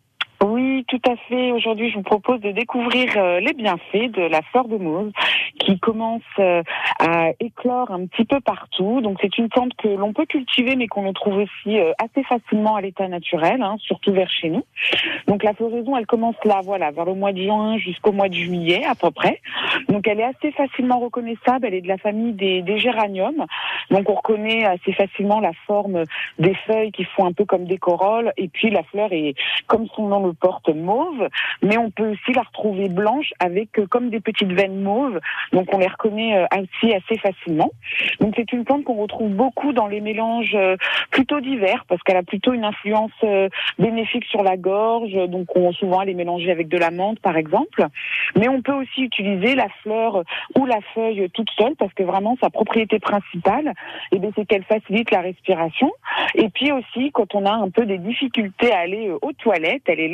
Oui, 0.55 0.85
tout 0.87 1.01
à 1.05 1.17
fait. 1.27 1.51
Aujourd'hui, 1.51 1.89
je 1.89 1.95
vous 1.95 2.01
propose 2.01 2.39
de 2.39 2.51
découvrir 2.51 3.11
euh, 3.17 3.41
les 3.41 3.51
bienfaits 3.51 4.09
de 4.13 4.21
la 4.21 4.41
fleur 4.41 4.69
de 4.69 4.77
mauve 4.77 5.11
qui 5.59 5.77
commence 5.79 6.21
euh, 6.39 6.63
à 6.97 7.31
éclore 7.41 7.91
un 7.91 8.05
petit 8.05 8.23
peu 8.23 8.39
partout. 8.39 9.01
Donc, 9.01 9.17
c'est 9.19 9.37
une 9.37 9.49
plante 9.49 9.73
que 9.75 9.89
l'on 9.89 10.13
peut 10.13 10.25
cultiver, 10.25 10.77
mais 10.77 10.87
qu'on 10.87 11.11
trouve 11.11 11.39
aussi 11.39 11.77
euh, 11.77 11.91
assez 12.01 12.23
facilement 12.23 12.77
à 12.77 12.81
l'état 12.81 13.09
naturel, 13.09 13.61
hein, 13.61 13.75
surtout 13.79 14.13
vers 14.13 14.29
chez 14.29 14.49
nous. 14.49 14.63
Donc, 15.27 15.43
la 15.43 15.53
floraison, 15.53 15.97
elle 15.97 16.05
commence 16.05 16.37
là, 16.45 16.61
voilà, 16.63 16.91
vers 16.91 17.03
le 17.03 17.15
mois 17.15 17.33
de 17.33 17.41
juin 17.43 17.77
jusqu'au 17.77 18.13
mois 18.13 18.29
de 18.29 18.35
juillet 18.35 18.85
à 18.85 18.95
peu 18.95 19.11
près. 19.11 19.41
Donc, 19.89 20.07
elle 20.07 20.21
est 20.21 20.23
assez 20.23 20.53
facilement 20.53 20.99
reconnaissable. 20.99 21.67
Elle 21.67 21.73
est 21.73 21.81
de 21.81 21.89
la 21.89 21.97
famille 21.97 22.31
des, 22.31 22.61
des 22.61 22.77
géraniums. 22.77 23.45
Donc, 23.91 24.09
on 24.09 24.13
reconnaît 24.13 24.63
assez 24.63 24.93
facilement 24.93 25.41
la 25.41 25.51
forme 25.67 26.05
des 26.39 26.55
feuilles 26.65 26.93
qui 26.93 27.03
font 27.03 27.25
un 27.25 27.33
peu 27.33 27.43
comme 27.43 27.65
des 27.65 27.77
corolles. 27.77 28.31
Et 28.37 28.47
puis, 28.47 28.69
la 28.69 28.83
fleur 28.83 29.11
est, 29.11 29.35
comme 29.67 29.87
son 29.97 30.07
nom 30.07 30.25
le 30.25 30.31
porte, 30.45 30.54
mauve. 30.73 31.29
Mais 31.61 31.77
on 31.77 31.91
peut 31.91 32.11
aussi 32.11 32.33
la 32.33 32.41
retrouver 32.41 32.89
blanche 32.89 33.31
avec 33.39 33.79
euh, 33.79 33.87
comme 33.87 34.09
des 34.09 34.19
petites 34.19 34.51
veines 34.51 34.81
mauves. 34.81 35.19
Donc, 35.53 35.73
on 35.73 35.79
les 35.79 35.87
reconnaît 35.87 36.37
euh, 36.37 36.45
assez 36.51 37.17
facilement. 37.17 37.71
Donc, 38.19 38.33
c'est 38.35 38.51
une 38.53 38.65
plante 38.65 38.83
qu'on 38.83 38.95
retrouve 38.95 39.31
beaucoup 39.31 39.73
dans 39.73 39.87
les 39.87 40.01
mélanges 40.01 40.55
euh, 40.55 40.75
plutôt 41.11 41.39
divers 41.39 41.85
parce 41.87 42.01
qu'elle 42.03 42.17
a 42.17 42.23
plutôt 42.23 42.53
une 42.53 42.65
influence 42.65 43.11
euh, 43.23 43.49
bénéfique 43.79 44.25
sur 44.25 44.43
la 44.43 44.57
gorge. 44.57 45.13
Donc, 45.27 45.55
on, 45.55 45.71
souvent, 45.71 46.01
elle 46.01 46.09
est 46.09 46.15
mélangée 46.15 46.51
avec 46.51 46.67
de 46.67 46.77
la 46.77 46.91
menthe, 46.91 47.19
par 47.19 47.37
exemple. 47.37 47.85
Mais 48.35 48.47
on 48.47 48.61
peut 48.61 48.73
aussi 48.73 49.03
utiliser 49.03 49.55
la 49.55 49.67
fleur 49.81 50.23
ou 50.57 50.65
la 50.65 50.79
feuille 50.93 51.29
toute 51.33 51.49
seule 51.57 51.75
parce 51.77 51.93
que 51.93 52.03
vraiment, 52.03 52.37
sa 52.41 52.49
propriété 52.49 52.99
principale, 52.99 53.73
eh 54.11 54.19
c'est 54.35 54.45
qu'elle 54.45 54.63
facilite 54.63 55.11
la 55.11 55.21
respiration. 55.21 55.91
Et 56.35 56.49
puis 56.49 56.71
aussi, 56.71 57.11
quand 57.11 57.35
on 57.35 57.45
a 57.45 57.51
un 57.51 57.69
peu 57.69 57.85
des 57.85 57.97
difficultés 57.97 58.71
à 58.71 58.79
aller 58.79 59.11
aux 59.21 59.33
toilettes, 59.33 59.83
elle 59.87 59.99
est 59.99 60.07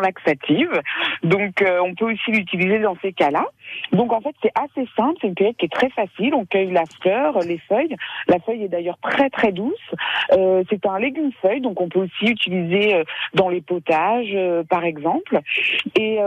laxative. 0.00 0.80
Donc, 1.22 1.62
euh, 1.62 1.80
on 1.80 1.94
peut 1.94 2.12
aussi 2.12 2.30
l'utiliser 2.30 2.78
dans 2.80 2.96
ces 3.02 3.12
cas-là. 3.12 3.46
Donc, 3.92 4.12
en 4.12 4.20
fait, 4.20 4.34
c'est 4.42 4.52
assez 4.54 4.88
simple. 4.96 5.18
C'est 5.20 5.28
une 5.28 5.34
cueillette 5.34 5.56
qui 5.56 5.66
est 5.66 5.72
très 5.72 5.90
facile. 5.90 6.34
On 6.34 6.44
cueille 6.44 6.70
la 6.70 6.84
fleur, 7.00 7.38
les 7.40 7.58
feuilles. 7.68 7.96
La 8.28 8.38
feuille 8.40 8.64
est 8.64 8.68
d'ailleurs 8.68 8.98
très, 9.02 9.30
très 9.30 9.52
douce. 9.52 9.74
Euh, 10.32 10.62
c'est 10.70 10.84
un 10.86 10.98
légume 10.98 11.30
feuille, 11.40 11.60
donc 11.60 11.80
on 11.80 11.88
peut 11.88 12.00
aussi 12.00 12.30
utiliser 12.30 12.94
euh, 12.94 13.04
dans 13.34 13.48
les 13.48 13.60
potages, 13.60 14.36
par 14.68 14.84
exemple. 14.84 15.40
Et 15.96 16.18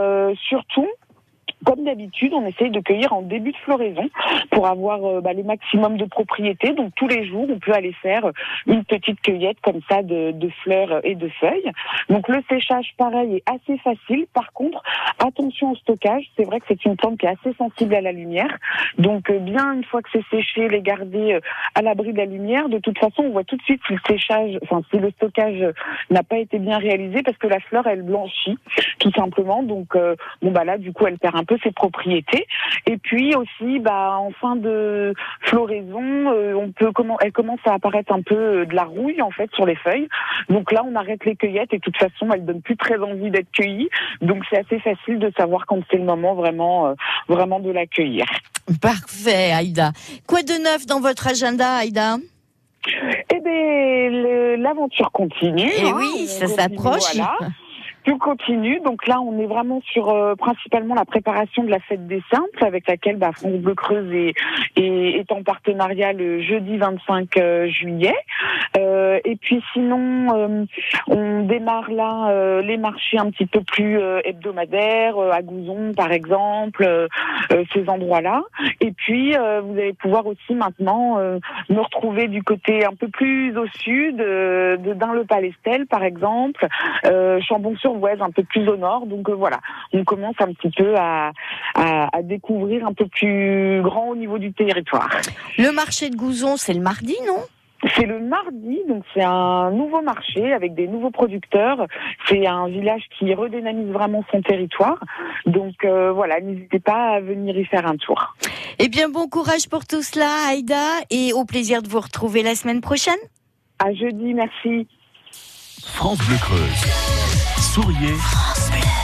surtout, 0.48 0.88
comme 1.64 1.84
d'habitude, 1.84 2.32
on 2.34 2.46
essaye 2.46 2.70
de 2.70 2.80
cueillir 2.80 3.12
en 3.12 3.22
début 3.22 3.52
de 3.52 3.56
floraison 3.58 4.08
pour 4.50 4.66
avoir 4.66 5.04
euh, 5.04 5.20
bah, 5.20 5.32
le 5.32 5.42
maximum 5.42 5.96
de 5.96 6.04
propriété. 6.04 6.72
Donc 6.72 6.92
tous 6.96 7.08
les 7.08 7.26
jours, 7.26 7.46
on 7.48 7.58
peut 7.58 7.72
aller 7.72 7.94
faire 8.02 8.30
une 8.66 8.84
petite 8.84 9.20
cueillette 9.20 9.60
comme 9.62 9.80
ça 9.88 10.02
de, 10.02 10.34
fleurs 10.62 11.00
et 11.04 11.14
de 11.14 11.28
feuilles. 11.40 11.72
Donc 12.08 12.28
le 12.28 12.42
séchage, 12.48 12.92
pareil, 12.96 13.36
est 13.36 13.50
assez 13.50 13.78
facile. 13.78 14.26
Par 14.32 14.52
contre, 14.52 14.82
attention 15.18 15.72
au 15.72 15.76
stockage. 15.76 16.24
C'est 16.36 16.44
vrai 16.44 16.60
que 16.60 16.66
c'est 16.68 16.84
une 16.84 16.96
plante 16.96 17.18
qui 17.18 17.26
est 17.26 17.30
assez 17.30 17.56
sensible 17.56 17.94
à 17.94 18.00
la 18.00 18.12
lumière. 18.12 18.58
Donc 18.98 19.30
euh, 19.30 19.38
bien 19.38 19.72
une 19.72 19.84
fois 19.84 20.02
que 20.02 20.08
c'est 20.12 20.24
séché, 20.30 20.68
les 20.68 20.82
garder 20.82 21.34
euh, 21.34 21.40
à 21.74 21.82
l'abri 21.82 22.12
de 22.12 22.18
la 22.18 22.26
lumière. 22.26 22.68
De 22.68 22.78
toute 22.78 22.98
façon, 22.98 23.24
on 23.24 23.30
voit 23.30 23.44
tout 23.44 23.56
de 23.56 23.62
suite 23.62 23.80
si 23.86 23.94
le 23.94 24.00
séchage, 24.06 24.58
enfin 24.62 24.82
si 24.90 24.98
le 24.98 25.10
stockage 25.10 25.62
euh, 25.62 25.72
n'a 26.10 26.22
pas 26.22 26.38
été 26.38 26.58
bien 26.58 26.78
réalisé 26.78 27.22
parce 27.22 27.38
que 27.38 27.46
la 27.46 27.60
fleur 27.60 27.86
elle 27.86 28.02
blanchit 28.02 28.58
tout 28.98 29.12
simplement. 29.12 29.62
Donc 29.62 29.94
euh, 29.96 30.16
bon 30.42 30.50
bah 30.50 30.64
là 30.64 30.78
du 30.78 30.92
coup 30.92 31.06
elle 31.06 31.18
perd 31.18 31.36
un 31.36 31.44
peu 31.46 31.56
ses 31.62 31.70
propriétés. 31.72 32.46
Et 32.86 32.98
puis 32.98 33.34
aussi 33.34 33.78
bah 33.78 34.18
en 34.18 34.30
fin 34.32 34.56
de 34.56 35.14
floraison, 35.40 36.02
euh, 36.32 36.54
on 36.54 36.72
peut 36.72 36.92
comment 36.92 37.16
elle 37.20 37.32
commence 37.32 37.60
à 37.64 37.72
apparaître 37.74 38.12
un 38.12 38.20
peu 38.22 38.34
euh, 38.34 38.64
de 38.66 38.74
la 38.74 38.84
rouille 38.84 39.22
en 39.22 39.30
fait 39.30 39.50
sur 39.54 39.64
les 39.64 39.76
feuilles. 39.76 40.08
Donc 40.50 40.72
là 40.72 40.82
on 40.84 40.94
arrête 40.94 41.24
les 41.24 41.36
cueillettes 41.36 41.72
et 41.72 41.78
de 41.78 41.82
toute 41.82 41.96
façon 41.96 42.30
elles 42.32 42.44
donnent 42.44 42.62
plus 42.62 42.76
très 42.76 42.98
envie 42.98 43.30
d'être 43.30 43.50
cueillies. 43.52 43.88
Donc 44.20 44.42
c'est 44.50 44.58
assez 44.58 44.78
facile 44.80 45.18
de 45.18 45.32
savoir 45.38 45.64
quand 45.66 45.78
c'est 45.90 45.96
le 45.96 46.04
moment 46.04 46.34
vraiment 46.34 46.88
euh, 46.88 46.94
vraiment 47.28 47.60
de 47.60 47.70
la 47.70 47.86
cueillir. 47.86 48.26
Parfait, 48.82 49.52
Aïda. 49.52 49.92
Quoi 50.26 50.42
de 50.42 50.60
neuf 50.62 50.86
dans 50.86 51.00
votre 51.00 51.28
agenda, 51.28 51.76
Aïda? 51.76 52.16
Eh 53.32 53.40
le- 54.10 54.56
l'aventure 54.56 55.10
continue. 55.12 55.70
Eh 55.76 55.86
hein. 55.88 55.92
oui, 55.96 56.22
On 56.24 56.26
ça 56.26 56.46
s'approche. 56.46 57.14
voilà. 57.14 57.36
Tout 58.06 58.18
continue. 58.18 58.78
Donc 58.84 59.08
là, 59.08 59.20
on 59.20 59.36
est 59.40 59.46
vraiment 59.46 59.80
sur 59.80 60.10
euh, 60.10 60.36
principalement 60.36 60.94
la 60.94 61.04
préparation 61.04 61.64
de 61.64 61.70
la 61.70 61.80
fête 61.80 62.06
des 62.06 62.22
Saintes, 62.30 62.62
avec 62.62 62.86
laquelle 62.86 63.16
bah, 63.16 63.32
France 63.32 63.54
Bleu 63.54 63.74
Creuse 63.74 64.12
est, 64.14 64.34
est, 64.76 65.32
en 65.32 65.42
partenariat 65.42 66.12
le 66.12 66.40
jeudi 66.40 66.76
25 66.76 67.36
euh, 67.36 67.66
juillet. 67.66 68.14
Euh, 68.76 69.18
et 69.24 69.34
puis 69.34 69.60
sinon, 69.72 70.66
on 71.08 71.42
démarre 71.42 71.90
là 71.90 72.60
les 72.60 72.76
marchés 72.76 73.18
un 73.18 73.30
petit 73.30 73.46
peu 73.46 73.60
plus 73.62 73.98
hebdomadaires, 74.24 75.18
à 75.18 75.42
Gouzon 75.42 75.92
par 75.96 76.12
exemple, 76.12 77.08
ces 77.72 77.88
endroits-là. 77.88 78.42
Et 78.80 78.92
puis, 78.92 79.32
vous 79.32 79.72
allez 79.72 79.94
pouvoir 79.94 80.26
aussi 80.26 80.54
maintenant 80.54 81.18
me 81.68 81.80
retrouver 81.80 82.28
du 82.28 82.42
côté 82.42 82.84
un 82.84 82.94
peu 82.94 83.08
plus 83.08 83.56
au 83.56 83.66
sud, 83.78 84.16
de 84.16 84.92
Dain-le-Palestel 84.94 85.86
par 85.86 86.04
exemple, 86.04 86.68
euh, 87.06 87.40
Chambon-sur-Voueize 87.96 88.20
un 88.20 88.30
peu 88.30 88.44
plus 88.44 88.68
au 88.68 88.76
nord. 88.76 89.06
Donc 89.06 89.28
euh, 89.28 89.34
voilà, 89.34 89.60
on 89.92 90.04
commence 90.04 90.36
un 90.38 90.52
petit 90.52 90.70
peu 90.70 90.94
à, 90.96 91.32
à, 91.74 92.16
à 92.16 92.22
découvrir 92.22 92.86
un 92.86 92.92
peu 92.92 93.06
plus 93.06 93.80
grand 93.82 94.08
au 94.08 94.16
niveau 94.16 94.38
du 94.38 94.52
territoire. 94.52 95.08
Le 95.58 95.72
marché 95.72 96.10
de 96.10 96.16
Gouzon, 96.16 96.56
c'est 96.56 96.74
le 96.74 96.80
mardi, 96.80 97.16
non? 97.26 97.40
C'est 97.94 98.06
le 98.06 98.18
mardi, 98.18 98.80
donc 98.88 99.04
c'est 99.12 99.22
un 99.22 99.70
nouveau 99.70 100.00
marché 100.00 100.52
avec 100.52 100.74
des 100.74 100.88
nouveaux 100.88 101.10
producteurs. 101.10 101.86
C'est 102.26 102.46
un 102.46 102.68
village 102.68 103.02
qui 103.18 103.32
redynamise 103.34 103.92
vraiment 103.92 104.24
son 104.32 104.40
territoire. 104.40 104.98
Donc 105.44 105.74
euh, 105.84 106.10
voilà, 106.10 106.40
n'hésitez 106.40 106.80
pas 106.80 107.16
à 107.16 107.20
venir 107.20 107.56
y 107.56 107.64
faire 107.66 107.86
un 107.86 107.96
tour. 107.96 108.34
Eh 108.78 108.88
bien, 108.88 109.08
bon 109.08 109.28
courage 109.28 109.68
pour 109.68 109.86
tout 109.86 110.02
cela, 110.02 110.30
Aïda, 110.48 111.00
et 111.10 111.32
au 111.32 111.44
plaisir 111.44 111.82
de 111.82 111.88
vous 111.88 112.00
retrouver 112.00 112.42
la 112.42 112.54
semaine 112.54 112.80
prochaine. 112.80 113.14
À 113.78 113.92
jeudi, 113.92 114.32
merci. 114.32 114.88
France 115.84 116.18
Bleu 116.26 116.36
Creuse. 116.40 117.25
Souriez, 117.76 118.16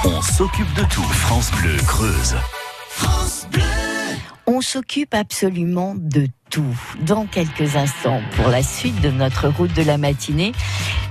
on 0.06 0.22
s'occupe 0.22 0.72
de 0.72 0.82
tout. 0.84 1.02
France 1.02 1.50
Bleu 1.60 1.76
Creuse. 1.86 2.36
On 4.46 4.62
s'occupe 4.62 5.12
absolument 5.12 5.94
de 5.94 6.26
Dans 7.00 7.24
quelques 7.24 7.76
instants, 7.76 8.20
pour 8.36 8.48
la 8.48 8.62
suite 8.62 9.00
de 9.00 9.10
notre 9.10 9.48
route 9.48 9.72
de 9.74 9.82
la 9.82 9.96
matinée, 9.96 10.52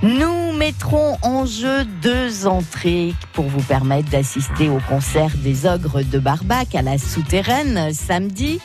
nous 0.02 0.52
mettrons 0.52 1.18
en 1.22 1.46
jeu 1.46 1.84
deux 2.00 2.46
entrées 2.46 3.14
pour 3.32 3.46
vous 3.46 3.62
permettre 3.62 4.08
d'assister 4.08 4.68
au 4.68 4.78
concert 4.88 5.30
des 5.38 5.66
Ogres 5.66 6.02
de 6.04 6.20
Barbac 6.20 6.76
à 6.76 6.82
la 6.82 6.96
Souterraine 6.96 7.92
samedi. 7.92 8.60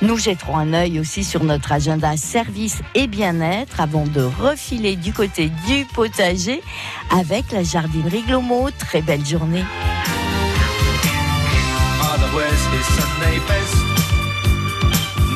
Nous 0.00 0.16
jetterons 0.16 0.56
un 0.56 0.72
œil 0.72 0.98
aussi 0.98 1.24
sur 1.24 1.44
notre 1.44 1.72
agenda 1.72 2.16
service 2.16 2.80
et 2.94 3.06
bien-être 3.06 3.80
avant 3.80 4.06
de 4.06 4.22
refiler 4.22 4.96
du 4.96 5.12
côté 5.12 5.50
du 5.66 5.84
potager 5.92 6.62
avec 7.10 7.52
la 7.52 7.62
jardinerie 7.62 8.22
Glomo. 8.22 8.70
Très 8.78 9.02
belle 9.02 9.26
journée. 9.26 9.64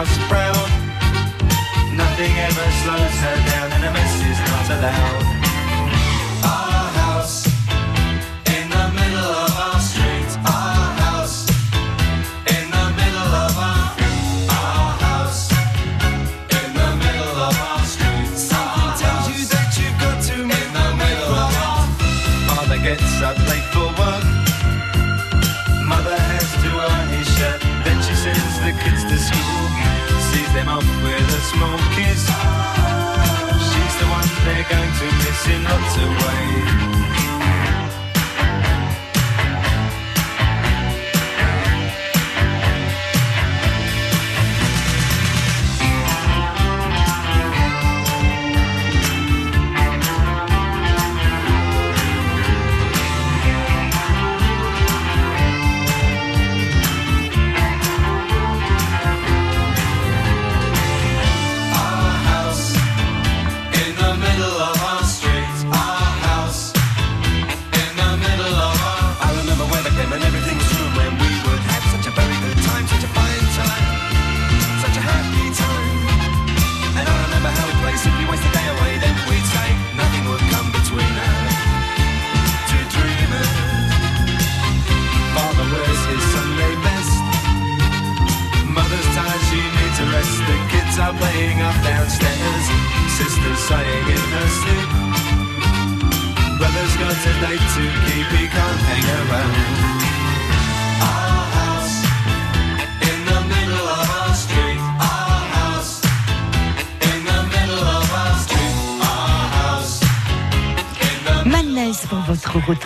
House 0.00 0.18
proud. 0.28 0.70
Nothing 1.92 2.32
ever 2.48 2.66
slows 2.82 3.16
her 3.24 3.36
down, 3.50 3.72
and 3.72 3.84
a 3.84 3.92
mess 3.92 4.14
is 4.30 4.38
not 4.48 4.78
allowed. 4.78 5.29
Small 31.50 31.78
kiss. 31.96 32.22
She's 33.68 33.94
the 34.00 34.06
one 34.18 34.28
they're 34.44 34.68
going 34.70 34.92
to 35.00 35.06
miss 35.22 35.46
in 35.48 35.64
lots 35.64 35.96
of 35.96 36.08
ways. 36.08 36.69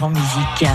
En 0.00 0.08
musique. 0.08 0.66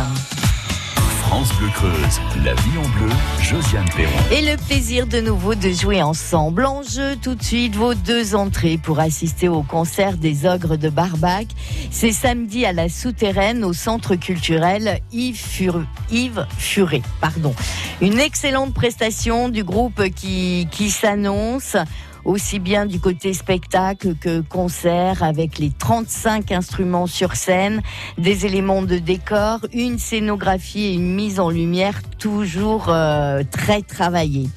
France 1.22 1.52
Bleu 1.58 1.68
Creuse, 1.74 2.20
la 2.44 2.54
vie 2.54 2.78
en 2.78 2.88
bleu, 3.00 3.10
Josiane 3.42 3.86
Perron. 3.96 4.12
Et 4.32 4.42
le 4.42 4.56
plaisir 4.58 5.08
de 5.08 5.20
nouveau 5.20 5.56
de 5.56 5.72
jouer 5.72 6.02
ensemble. 6.04 6.66
En 6.66 6.84
jeu 6.84 7.16
tout 7.22 7.34
de 7.34 7.42
suite 7.44 7.76
vos 7.76 7.96
deux 7.96 8.36
entrées 8.36 8.78
pour 8.78 9.00
assister 9.00 9.48
au 9.48 9.64
concert 9.64 10.18
des 10.18 10.46
Ogres 10.46 10.78
de 10.78 10.90
Barbac. 10.90 11.48
C'est 11.92 12.12
samedi 12.12 12.66
à 12.66 12.74
la 12.74 12.88
Souterraine 12.88 13.64
au 13.64 13.74
centre 13.74 14.16
culturel 14.16 15.00
Yves, 15.12 15.38
Fur- 15.38 15.86
Yves 16.12 16.46
Furet. 16.58 17.02
Pardon. 17.20 17.56
Une 18.02 18.20
excellente 18.20 18.74
prestation 18.76 19.50
du 19.50 19.64
groupe 19.64 20.04
qui, 20.16 20.68
qui 20.72 20.90
s'annonce 20.92 21.76
aussi 22.26 22.60
bien 22.60 22.86
du 22.86 23.00
côté 23.00 23.34
spectacle 23.34 24.16
que 24.16 24.42
concert 24.42 25.24
avec 25.24 25.60
les 25.60 25.72
35 25.72 26.52
instruments 26.52 27.08
sur 27.08 27.36
scène, 27.36 27.82
des 28.18 28.46
éléments 28.46 28.82
de 28.82 28.98
décor, 28.98 29.60
une 29.74 30.00
scénographie 30.00 30.86
et 30.86 30.94
une 30.94 31.16
mise 31.16 31.40
en 31.40 31.50
lumière 31.50 32.02
toujours 32.18 32.90
euh, 32.90 33.44
très 33.50 33.82
travaillée. 33.82 34.50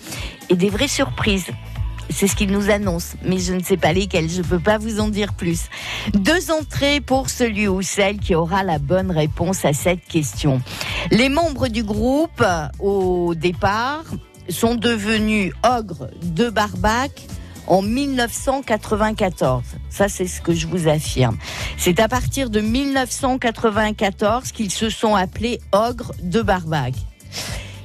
Et 0.50 0.56
des 0.56 0.70
vraies 0.70 0.88
surprises. 0.88 1.46
C'est 2.10 2.26
ce 2.26 2.36
qu'il 2.36 2.50
nous 2.50 2.68
annonce, 2.68 3.14
mais 3.24 3.38
je 3.38 3.54
ne 3.54 3.62
sais 3.62 3.78
pas 3.78 3.92
lesquelles, 3.92 4.28
je 4.28 4.42
ne 4.42 4.46
peux 4.46 4.58
pas 4.58 4.76
vous 4.76 5.00
en 5.00 5.08
dire 5.08 5.32
plus. 5.32 5.68
Deux 6.12 6.50
entrées 6.50 7.00
pour 7.00 7.30
celui 7.30 7.68
ou 7.68 7.80
celle 7.80 8.18
qui 8.18 8.34
aura 8.34 8.62
la 8.62 8.78
bonne 8.78 9.10
réponse 9.10 9.64
à 9.64 9.72
cette 9.72 10.04
question. 10.04 10.60
Les 11.10 11.30
membres 11.30 11.68
du 11.68 11.82
groupe, 11.82 12.44
au 12.80 13.34
départ, 13.34 14.04
sont 14.50 14.74
devenus 14.74 15.54
ogres 15.64 16.08
de 16.22 16.50
Barbac 16.50 17.26
en 17.72 17.80
1994. 17.80 19.62
Ça, 19.88 20.06
c'est 20.10 20.26
ce 20.26 20.42
que 20.42 20.52
je 20.52 20.66
vous 20.66 20.88
affirme. 20.88 21.38
C'est 21.78 22.00
à 22.00 22.08
partir 22.08 22.50
de 22.50 22.60
1994 22.60 24.52
qu'ils 24.52 24.70
se 24.70 24.90
sont 24.90 25.14
appelés 25.14 25.58
ogres 25.72 26.12
de 26.22 26.42
Barbac. 26.42 26.92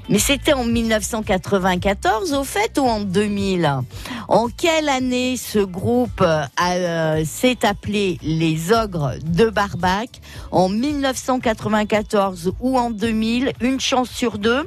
Mais 0.09 0.19
c'était 0.19 0.51
en 0.51 0.65
1994 0.65 2.33
au 2.33 2.43
fait 2.43 2.77
ou 2.77 2.83
en 2.83 2.99
2000 2.99 3.69
En 4.27 4.47
quelle 4.47 4.89
année 4.89 5.35
ce 5.37 5.59
groupe 5.59 6.21
a, 6.21 6.49
euh, 6.73 7.23
s'est 7.25 7.65
appelé 7.65 8.17
les 8.21 8.71
Ogres 8.71 9.15
de 9.25 9.49
Barbac 9.49 10.21
En 10.51 10.69
1994 10.69 12.53
ou 12.61 12.77
en 12.77 12.89
2000 12.89 13.51
Une 13.59 13.81
chance 13.81 14.09
sur 14.09 14.37
deux? 14.37 14.65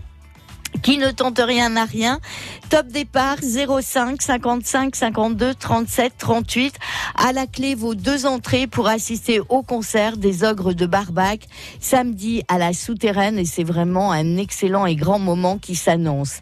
Qui 0.83 0.99
ne 0.99 1.11
tente 1.11 1.41
rien 1.41 1.71
n'a 1.71 1.85
rien. 1.85 2.21
Top 2.69 2.87
départ 2.89 3.39
05 3.43 4.23
55 4.23 4.97
52 4.97 5.55
37 5.55 6.13
38. 6.19 6.75
À 7.17 7.33
la 7.33 7.47
clé 7.47 7.75
vos 7.75 7.95
deux 7.95 8.27
entrées 8.27 8.67
pour 8.67 8.89
assister 8.89 9.41
au 9.49 9.63
concert 9.63 10.17
des 10.17 10.45
Ogres 10.45 10.73
de 10.73 10.87
Barbac 10.87 11.47
samedi 11.81 12.43
à 12.49 12.59
la 12.59 12.73
Souterraine 12.73 13.39
et 13.39 13.45
c'est 13.45 13.65
vraiment 13.65 14.13
un 14.13 14.37
excellent 14.37 14.87
et 14.87 14.97
grand 14.97 15.19
moment 15.19 15.59
qui 15.59 15.75
s'annonce. 15.75 16.41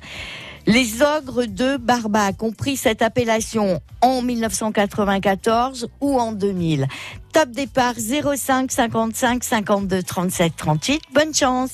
Les 0.67 1.01
ogres 1.01 1.47
de 1.47 1.79
Barbac 1.79 2.43
ont 2.43 2.53
pris 2.53 2.77
cette 2.77 3.01
appellation 3.01 3.81
en 4.03 4.21
1994 4.21 5.88
ou 6.03 6.21
en 6.21 6.33
2000. 6.33 6.87
Top 7.33 7.51
départ 7.51 7.95
05 7.97 8.71
55 8.71 9.45
52 9.45 10.03
37 10.03 10.53
38. 10.57 11.01
Bonne 11.14 11.35
chance. 11.35 11.71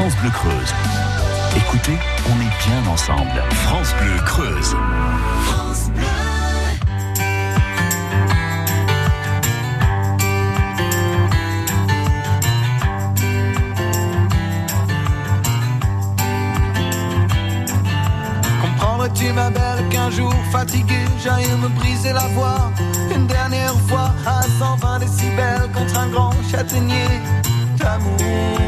France 0.00 0.16
Bleu 0.16 0.30
Creuse. 0.30 0.74
Écoutez, 1.54 1.98
on 2.24 2.40
est 2.40 2.66
bien 2.66 2.90
ensemble. 2.90 3.44
France 3.50 3.94
Bleu 4.00 4.16
Creuse. 4.24 4.74
Comprendrais-tu 18.62 19.32
ma 19.34 19.50
belle 19.50 19.86
qu'un 19.90 20.10
jour 20.10 20.32
fatigué 20.50 20.96
j'aille 21.22 21.44
me 21.62 21.68
briser 21.68 22.14
la 22.14 22.26
voix? 22.28 22.72
Une 23.14 23.26
dernière 23.26 23.74
fois 23.86 24.14
à 24.24 24.40
120 24.40 25.00
décibels 25.00 25.68
contre 25.74 25.98
un 25.98 26.08
grand 26.08 26.32
châtaignier 26.50 27.04
d'amour 27.76 28.60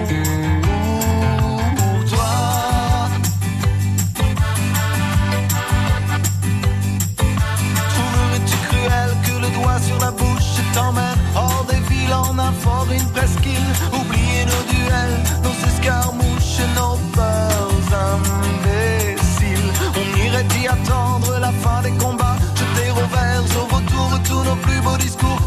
fort, 12.61 12.87
une 12.91 13.09
presqu'île. 13.11 13.73
Oublier 13.93 14.45
nos 14.45 14.65
duels, 14.73 15.19
nos 15.43 15.57
escarmouches, 15.69 16.61
nos 16.77 16.97
peurs 17.15 17.88
imbéciles. 18.12 19.71
On 20.01 20.19
irait 20.19 20.47
y 20.62 20.67
attendre 20.67 21.38
la 21.41 21.53
fin 21.53 21.83
des 21.83 21.93
combats. 21.93 22.37
Jeter 22.55 22.91
au 22.91 23.07
vert, 23.15 23.45
au 23.61 23.75
retour 23.75 24.11
tous 24.29 24.45
nos 24.49 24.57
plus 24.57 24.81
beaux 24.81 24.97
discours 24.97 25.41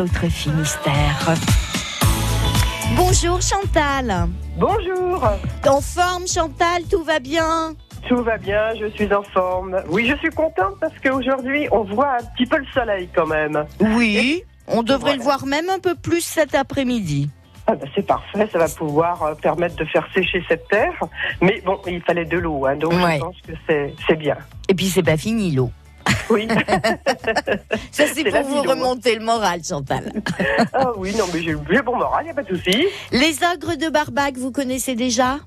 l'autre 0.00 0.26
Finistère. 0.30 1.34
Bonjour 2.96 3.38
Chantal. 3.42 4.28
Bonjour, 4.56 5.28
En 5.68 5.80
forme 5.82 6.26
Chantal, 6.26 6.84
tout 6.90 7.04
va 7.04 7.18
bien? 7.18 7.74
Tout 8.08 8.22
va 8.22 8.38
bien, 8.38 8.74
je 8.80 8.86
suis 8.94 9.12
en 9.12 9.22
forme. 9.22 9.76
Oui, 9.90 10.06
je 10.10 10.16
suis 10.16 10.30
contente 10.30 10.76
parce 10.80 10.94
qu'aujourd'hui, 11.04 11.68
on 11.70 11.82
voit 11.84 12.14
un 12.14 12.24
petit 12.34 12.46
peu 12.46 12.56
le 12.56 12.64
soleil 12.72 13.10
quand 13.14 13.26
même. 13.26 13.66
Oui. 13.78 14.42
On 14.68 14.82
devrait 14.82 14.98
Voilà. 15.00 15.16
le 15.18 15.22
voir 15.22 15.44
même 15.46 15.68
un 15.68 15.78
peu 15.80 15.94
plus 15.94 16.22
cet 16.24 16.54
après-midi. 16.54 17.28
Ah 17.66 17.74
ben, 17.74 17.86
c'est 17.94 18.06
parfait, 18.06 18.48
ça 18.50 18.58
va 18.58 18.68
pouvoir 18.68 19.22
euh, 19.22 19.34
permettre 19.34 19.76
de 19.76 19.84
faire 19.84 20.06
sécher 20.14 20.42
cette 20.48 20.66
terre. 20.68 20.94
Mais 21.42 21.60
bon, 21.66 21.78
il 21.86 22.00
fallait 22.00 22.24
de 22.24 22.38
l'eau, 22.38 22.64
hein, 22.64 22.76
donc 22.76 22.94
Ouais. 22.94 23.16
je 23.16 23.20
pense 23.20 23.36
que 23.46 23.52
c'est 23.68 23.94
c'est 24.08 24.16
bien. 24.16 24.36
Et 24.68 24.74
puis 24.74 24.86
c'est 24.86 25.02
pas 25.02 25.18
fini 25.18 25.50
l'eau. 25.52 25.70
Oui. 26.30 26.48
Ça 27.92 28.04
c'est 28.12 28.24
pour 28.24 28.42
vous 28.42 28.62
remonter 28.62 29.16
le 29.16 29.24
moral 29.24 29.60
Chantal. 29.64 30.12
ah 30.72 30.92
oui, 30.96 31.14
non, 31.16 31.24
mais 31.32 31.42
j'ai 31.42 31.56
j'ai 31.70 31.82
bon 31.82 31.96
moral, 31.96 32.22
il 32.22 32.24
n'y 32.26 32.30
a 32.30 32.34
pas 32.34 32.42
de 32.42 32.56
souci. 32.56 32.86
Les 33.12 33.38
ogres 33.52 33.76
de 33.76 33.88
Barbac, 33.90 34.36
vous 34.36 34.52
connaissez 34.52 34.94
déjà? 34.94 35.38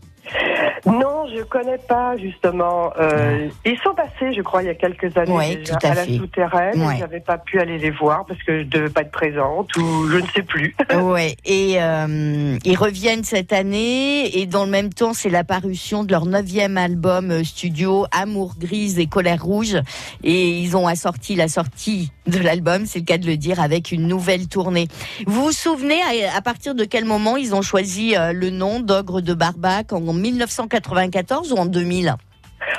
Non, 0.85 1.25
je 1.33 1.41
connais 1.43 1.77
pas 1.77 2.17
justement. 2.17 2.91
Euh, 2.99 3.47
ils 3.65 3.77
sont 3.79 3.93
passés, 3.93 4.33
je 4.35 4.41
crois, 4.41 4.63
il 4.63 4.67
y 4.67 4.69
a 4.69 4.75
quelques 4.75 5.15
années 5.17 5.31
Ouais, 5.31 5.55
déjà, 5.55 5.75
tout 5.75 5.87
à 5.87 5.91
à, 5.91 5.95
la 5.95 6.05
fait. 6.05 6.17
souterraine. 6.17 6.81
Ouais. 6.85 6.95
J'avais 6.99 7.19
pas 7.21 7.37
pu 7.37 7.59
aller 7.59 7.77
les 7.77 7.91
voir 7.91 8.25
parce 8.25 8.41
que 8.43 8.63
je 8.63 8.67
devais 8.67 8.89
pas 8.89 9.01
être 9.01 9.11
présente 9.11 9.75
ou 9.77 10.07
je 10.09 10.17
ne 10.17 10.27
sais 10.27 10.41
plus. 10.43 10.75
Ouais, 10.93 11.35
et 11.45 11.75
euh, 11.81 12.57
ils 12.63 12.75
reviennent 12.77 13.23
cette 13.23 13.51
année 13.53 14.37
et 14.39 14.45
dans 14.45 14.65
le 14.65 14.71
même 14.71 14.93
temps, 14.93 15.13
c'est 15.13 15.29
la 15.29 15.43
parution 15.43 16.03
de 16.03 16.11
leur 16.11 16.25
neuvième 16.25 16.77
album 16.77 17.31
euh, 17.31 17.43
studio 17.43 18.05
Amour 18.11 18.53
grise 18.59 18.99
et 18.99 19.07
colère 19.07 19.43
rouge 19.43 19.75
et 20.23 20.49
ils 20.59 20.75
ont 20.77 20.87
assorti 20.87 21.35
la 21.35 21.47
sortie 21.47 22.11
de 22.27 22.39
l'album, 22.39 22.85
c'est 22.85 22.99
le 22.99 23.05
cas 23.05 23.17
de 23.17 23.25
le 23.25 23.37
dire, 23.37 23.59
avec 23.59 23.91
une 23.91 24.07
nouvelle 24.07 24.47
tournée. 24.47 24.87
Vous 25.27 25.45
vous 25.45 25.51
souvenez 25.51 25.99
à, 26.01 26.37
à 26.37 26.41
partir 26.41 26.73
de 26.75 26.85
quel 26.85 27.05
moment 27.05 27.37
ils 27.37 27.53
ont 27.53 27.61
choisi 27.61 28.15
le 28.17 28.49
nom 28.49 28.79
d'Ogre 28.79 29.21
de 29.21 29.33
Barbac 29.33 29.91
en 29.93 29.99
1994 30.13 31.51
ou 31.53 31.57
en 31.57 31.65
2000 31.65 32.15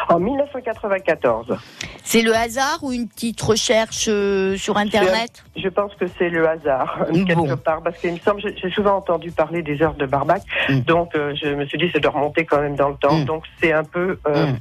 En 0.09 0.18
1994. 0.20 1.57
C'est 2.03 2.23
le 2.23 2.35
hasard 2.35 2.79
ou 2.83 2.92
une 2.92 3.09
petite 3.09 3.40
recherche 3.40 4.07
euh, 4.09 4.57
sur 4.57 4.77
Internet? 4.77 5.44
Je 5.57 5.68
pense 5.68 5.94
que 5.94 6.05
c'est 6.18 6.29
le 6.31 6.49
hasard, 6.49 7.07
Bon. 7.12 7.25
quelque 7.25 7.55
part, 7.55 7.83
parce 7.83 7.99
qu'il 7.99 8.12
me 8.12 8.18
semble, 8.18 8.40
j'ai 8.42 8.55
j'ai 8.57 8.70
souvent 8.70 8.97
entendu 8.97 9.31
parler 9.31 9.62
des 9.62 9.81
heures 9.83 9.94
de 9.94 10.07
Barbac, 10.07 10.42
Mm. 10.68 10.81
donc 10.81 11.14
euh, 11.14 11.35
je 11.40 11.49
me 11.49 11.66
suis 11.66 11.79
dit, 11.79 11.90
c'est 11.92 12.01
de 12.01 12.09
remonter 12.09 12.44
quand 12.47 12.61
même 12.61 12.77
dans 12.77 12.88
le 12.90 12.97
temps, 12.97 13.16
Mm. 13.18 13.25
donc 13.25 13.44
c'est 13.61 13.73
un 13.73 13.85
peu... 13.85 14.18
euh, 14.29 14.47
Mm. 14.53 14.59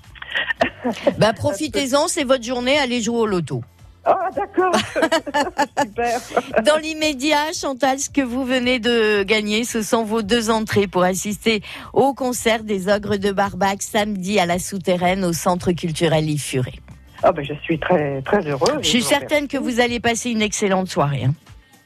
Bah 1.18 1.32
profitez-en, 1.34 2.08
c'est 2.08 2.24
votre 2.24 2.44
journée, 2.44 2.78
allez 2.80 3.02
jouer 3.02 3.20
au 3.20 3.26
loto. 3.26 3.62
Ah, 4.06 4.30
d'accord 4.36 4.74
Super 5.80 6.20
Dans 6.66 6.78
l'immédiat, 6.78 7.54
Chantal, 7.54 8.00
ce 8.00 8.10
que 8.10 8.22
vous 8.22 8.44
venez 8.44 8.80
de 8.80 9.24
gagner, 9.24 9.64
ce 9.64 9.82
sont 9.82 10.04
vos 10.04 10.22
deux 10.22 10.50
entrées 10.50 10.88
pour 10.88 11.04
assister 11.04 11.62
au 11.94 12.14
concert 12.14 12.64
des 12.64 12.90
Ogres 12.90 13.18
de 13.18 13.32
Barbac 13.32 13.82
samedi 13.82 14.40
à 14.40 14.46
la 14.46 14.60
Souterraine 14.60 15.24
au 15.24 15.32
Centre 15.34 15.72
culturel 15.72 16.28
Furet. 16.38 16.74
Ah 17.22 17.32
ben, 17.32 17.46
je 17.46 17.54
suis 17.64 17.80
très, 17.80 18.22
très 18.24 18.46
heureuse. 18.46 18.80
Je 18.82 18.88
suis 18.88 19.02
certaine 19.04 19.48
que 19.48 19.58
vous 19.58 19.80
allez 19.80 20.00
passer 20.02 20.32
une 20.32 20.42
excellente 20.42 20.90
soirée. 20.90 21.24
hein. 21.26 21.34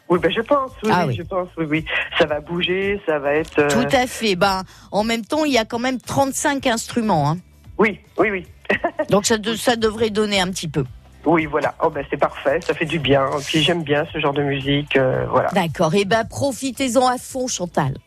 Oui, 0.10 0.18
ben, 0.20 0.32
je 0.32 0.42
pense, 0.42 0.72
oui, 0.84 0.90
Ah 0.92 1.02
oui, 1.06 1.10
oui. 1.10 1.16
je 1.18 1.24
pense, 1.24 1.50
oui, 1.58 1.66
oui. 1.70 1.86
Ça 2.18 2.26
va 2.26 2.40
bouger, 2.40 3.00
ça 3.06 3.20
va 3.20 3.34
être... 3.34 3.60
euh, 3.60 3.68
Tout 3.68 3.96
à 3.96 4.08
fait. 4.08 4.36
Ben, 4.36 4.64
en 4.92 5.04
même 5.04 5.24
temps, 5.26 5.44
il 5.46 5.52
y 5.54 5.58
a 5.58 5.66
quand 5.66 5.80
même 5.80 6.00
35 6.00 6.66
instruments. 6.66 7.30
hein. 7.30 7.38
Oui, 7.78 8.00
oui, 8.18 8.30
oui. 8.32 8.48
Donc 9.10 9.26
ça, 9.28 9.38
de- 9.38 9.54
ça 9.56 9.76
devrait 9.76 10.10
donner 10.10 10.40
un 10.40 10.48
petit 10.50 10.68
peu. 10.70 10.86
Oui, 11.28 11.46
voilà. 11.46 11.76
Oh, 11.84 11.90
ben, 11.90 12.06
c'est 12.10 12.18
parfait, 12.18 12.62
ça 12.62 12.74
fait 12.74 12.86
du 12.86 13.00
bien. 13.00 13.30
Puis 13.46 13.62
j'aime 13.62 13.84
bien 13.84 14.06
ce 14.14 14.20
genre 14.20 14.34
de 14.34 14.44
musique, 14.44 14.96
euh, 14.96 15.26
voilà. 15.30 15.50
D'accord. 15.50 15.94
Et 15.94 16.06
ben, 16.06 16.24
profitez-en 16.24 17.06
à 17.06 17.18
fond, 17.18 17.48
Chantal. 17.48 17.98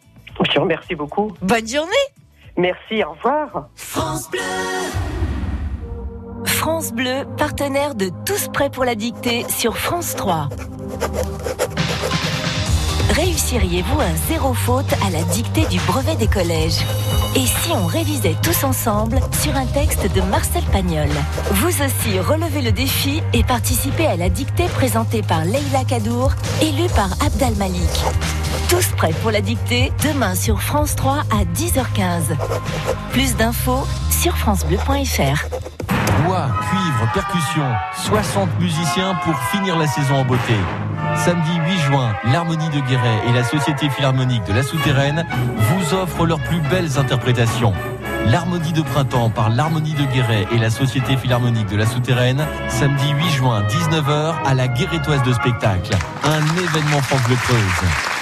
Je 0.49 0.55
vous 0.55 0.63
remercie 0.63 0.95
beaucoup. 0.95 1.31
Bonne 1.43 1.69
journée. 1.69 1.93
Merci, 2.57 3.05
au 3.05 3.11
revoir. 3.11 3.69
France 3.77 4.31
Bleu, 6.93 7.25
partenaire 7.37 7.95
de 7.95 8.09
Tous 8.25 8.49
prêts 8.49 8.71
pour 8.71 8.87
la 8.87 8.95
dictée 8.95 9.45
sur 9.49 9.77
France 9.77 10.17
3. 10.17 10.49
Réussiriez-vous 13.23 14.01
un 14.01 14.17
zéro 14.29 14.55
faute 14.55 14.91
à 15.07 15.11
la 15.11 15.23
dictée 15.25 15.67
du 15.67 15.79
brevet 15.81 16.17
des 16.17 16.27
collèges 16.27 16.81
Et 17.37 17.45
si 17.45 17.71
on 17.71 17.85
révisait 17.85 18.35
tous 18.43 18.65
ensemble 18.65 19.21
sur 19.43 19.55
un 19.57 19.67
texte 19.67 20.11
de 20.15 20.23
Marcel 20.23 20.63
Pagnol 20.73 21.11
Vous 21.51 21.69
aussi 21.69 22.19
relevez 22.19 22.63
le 22.63 22.73
défi 22.73 23.23
et 23.35 23.45
participez 23.45 24.07
à 24.07 24.17
la 24.17 24.31
dictée 24.31 24.69
présentée 24.69 25.21
par 25.21 25.45
Leila 25.45 25.85
Kadour, 25.87 26.33
élue 26.63 26.89
par 26.97 27.13
Abdal 27.23 27.55
Malik. 27.57 27.91
Tous 28.71 28.87
prêts 28.97 29.15
pour 29.21 29.33
la 29.33 29.43
dictée 29.43 29.93
demain 30.03 30.35
sur 30.35 30.63
France 30.63 30.97
3 30.97 31.19
à 31.31 31.45
10h15. 31.55 32.39
Plus 33.13 33.37
d'infos 33.37 33.87
sur 34.11 34.35
francebleu.fr. 34.39 35.45
Bois, 36.25 36.49
cuivre, 36.71 37.13
percussion, 37.13 37.67
60 37.97 38.49
musiciens 38.59 39.15
pour 39.25 39.39
finir 39.51 39.79
la 39.79 39.87
saison 39.87 40.15
en 40.15 40.25
beauté. 40.25 40.55
Samedi 41.17 41.51
8 41.67 41.79
juin, 41.79 42.15
l'Harmonie 42.25 42.69
de 42.71 42.81
Guéret 42.81 43.29
et 43.29 43.33
la 43.33 43.45
Société 43.45 43.89
Philharmonique 43.91 44.45
de 44.45 44.53
la 44.53 44.63
Souterraine 44.63 45.27
vous 45.57 45.95
offrent 45.95 46.27
leurs 46.27 46.41
plus 46.41 46.61
belles 46.71 46.99
interprétations. 46.99 47.73
L'Harmonie 48.27 48.73
de 48.73 48.83
printemps 48.83 49.31
par 49.31 49.51
l'Harmonie 49.51 49.95
de 49.95 50.05
Guéret 50.05 50.47
et 50.53 50.59
la 50.59 50.71
Société 50.71 51.17
Philharmonique 51.17 51.69
de 51.69 51.77
la 51.77 51.87
Souterraine, 51.87 52.47
samedi 52.69 53.11
8 53.11 53.31
juin 53.31 53.63
19h 53.63 54.35
à 54.45 54.55
la 54.55 54.69
Guérétoise 54.69 55.23
de 55.23 55.33
spectacle. 55.33 55.93
Un 56.25 56.41
événement 56.57 57.03
France 57.03 57.23
Bleu 57.25 57.37
Creuse. 57.37 58.20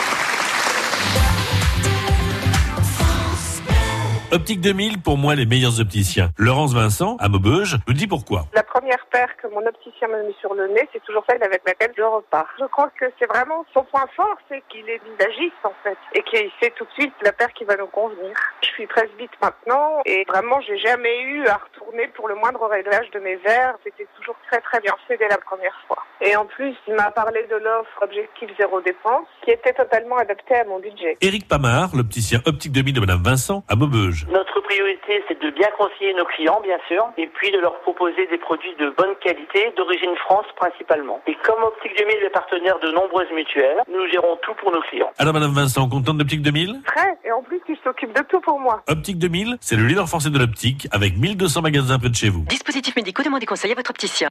Optique 4.30 4.60
2000, 4.60 5.00
pour 5.00 5.16
moi, 5.16 5.34
les 5.34 5.46
meilleurs 5.46 5.80
opticiens. 5.80 6.28
Laurence 6.36 6.74
Vincent, 6.74 7.16
à 7.18 7.30
Maubeuge, 7.30 7.78
nous 7.88 7.94
dit 7.94 8.06
pourquoi. 8.06 8.44
La 8.52 8.62
première 8.62 9.06
paire 9.10 9.34
que 9.40 9.46
mon 9.46 9.64
opticien 9.66 10.06
m'a 10.06 10.22
mis 10.22 10.34
sur 10.38 10.52
le 10.52 10.68
nez, 10.68 10.86
c'est 10.92 11.02
toujours 11.02 11.24
celle 11.26 11.42
avec 11.42 11.62
laquelle 11.66 11.92
je 11.96 12.02
repars. 12.02 12.46
Je 12.60 12.66
crois 12.66 12.90
que 13.00 13.06
c'est 13.18 13.24
vraiment 13.24 13.64
son 13.72 13.84
point 13.84 14.04
fort, 14.14 14.36
c'est 14.50 14.62
qu'il 14.68 14.86
est 14.86 15.00
visagiste 15.02 15.64
en 15.64 15.72
fait, 15.82 15.96
et 16.12 16.22
qu'il 16.24 16.50
sait 16.60 16.74
tout 16.76 16.84
de 16.84 16.90
suite 16.92 17.14
la 17.22 17.32
paire 17.32 17.50
qui 17.54 17.64
va 17.64 17.76
nous 17.76 17.86
convenir. 17.86 18.34
Je 18.60 18.66
suis 18.66 18.86
presbyte 18.86 19.32
maintenant, 19.40 20.02
et 20.04 20.26
vraiment 20.28 20.60
j'ai 20.60 20.76
jamais 20.76 21.22
eu 21.22 21.46
à 21.46 21.56
retourner 21.56 22.08
pour 22.08 22.28
le 22.28 22.34
moindre 22.34 22.68
réglage 22.68 23.10
de 23.12 23.20
mes 23.20 23.36
verres. 23.36 23.76
C'était 23.82 24.06
toujours 24.18 24.36
très 24.50 24.60
très 24.60 24.80
bien 24.80 24.92
fait 25.08 25.16
dès 25.16 25.28
la 25.28 25.38
première 25.38 25.80
fois. 25.86 26.04
Et 26.20 26.36
en 26.36 26.44
plus, 26.44 26.74
il 26.86 26.94
m'a 26.94 27.10
parlé 27.12 27.46
de 27.48 27.56
l'offre 27.56 28.02
Objectif 28.02 28.50
Zéro 28.58 28.82
Dépense, 28.82 29.26
qui 29.42 29.52
était 29.52 29.72
totalement 29.72 30.18
adaptée 30.18 30.56
à 30.56 30.64
mon 30.64 30.80
budget. 30.80 31.16
Éric 31.22 31.48
Pamard, 31.48 31.96
l'opticien 31.96 32.40
Optique 32.44 32.72
2000 32.72 32.94
de 32.94 33.00
Madame 33.00 33.22
Vincent, 33.22 33.64
à 33.68 33.76
Maubeuge. 33.76 34.17
Notre 34.30 34.60
priorité, 34.60 35.22
c'est 35.28 35.40
de 35.40 35.50
bien 35.50 35.68
conseiller 35.78 36.14
nos 36.14 36.24
clients, 36.24 36.60
bien 36.62 36.78
sûr, 36.88 37.06
et 37.16 37.26
puis 37.26 37.50
de 37.50 37.58
leur 37.58 37.78
proposer 37.80 38.26
des 38.26 38.38
produits 38.38 38.74
de 38.78 38.90
bonne 38.90 39.14
qualité, 39.22 39.72
d'origine 39.76 40.14
France 40.24 40.46
principalement. 40.56 41.20
Et 41.26 41.36
comme 41.44 41.62
Optique 41.62 41.96
2000 41.96 42.16
est 42.24 42.30
partenaire 42.30 42.78
de 42.80 42.90
nombreuses 42.92 43.30
mutuelles, 43.34 43.82
nous 43.88 44.06
gérons 44.10 44.36
tout 44.42 44.54
pour 44.54 44.72
nos 44.72 44.80
clients. 44.82 45.10
Alors 45.18 45.34
Madame 45.34 45.52
Vincent, 45.52 45.88
contente 45.88 46.18
d'Optique 46.18 46.42
2000 46.42 46.82
Très, 46.86 47.18
et 47.24 47.32
en 47.32 47.42
plus, 47.42 47.60
il 47.68 47.76
s'occupe 47.84 48.14
de 48.14 48.22
tout 48.28 48.40
pour 48.40 48.58
moi. 48.58 48.82
Optique 48.88 49.18
2000, 49.18 49.56
c'est 49.60 49.76
le 49.76 49.84
leader 49.84 50.08
français 50.08 50.30
de 50.30 50.38
l'optique 50.38 50.88
avec 50.92 51.16
1200 51.16 51.62
magasins 51.62 51.98
près 51.98 52.10
de 52.10 52.14
chez 52.14 52.28
vous. 52.28 52.44
Dispositifs 52.48 52.96
médicaux, 52.96 53.22
demandez 53.22 53.46
conseil 53.46 53.72
à 53.72 53.74
votre 53.74 53.90
opticien. 53.90 54.28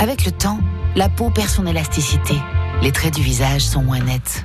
Avec 0.00 0.24
le 0.24 0.32
temps, 0.32 0.58
la 0.96 1.08
peau 1.08 1.30
perd 1.30 1.48
son 1.48 1.66
élasticité. 1.66 2.34
Les 2.82 2.92
traits 2.92 3.14
du 3.14 3.22
visage 3.22 3.62
sont 3.62 3.82
moins 3.82 4.00
nets. 4.00 4.44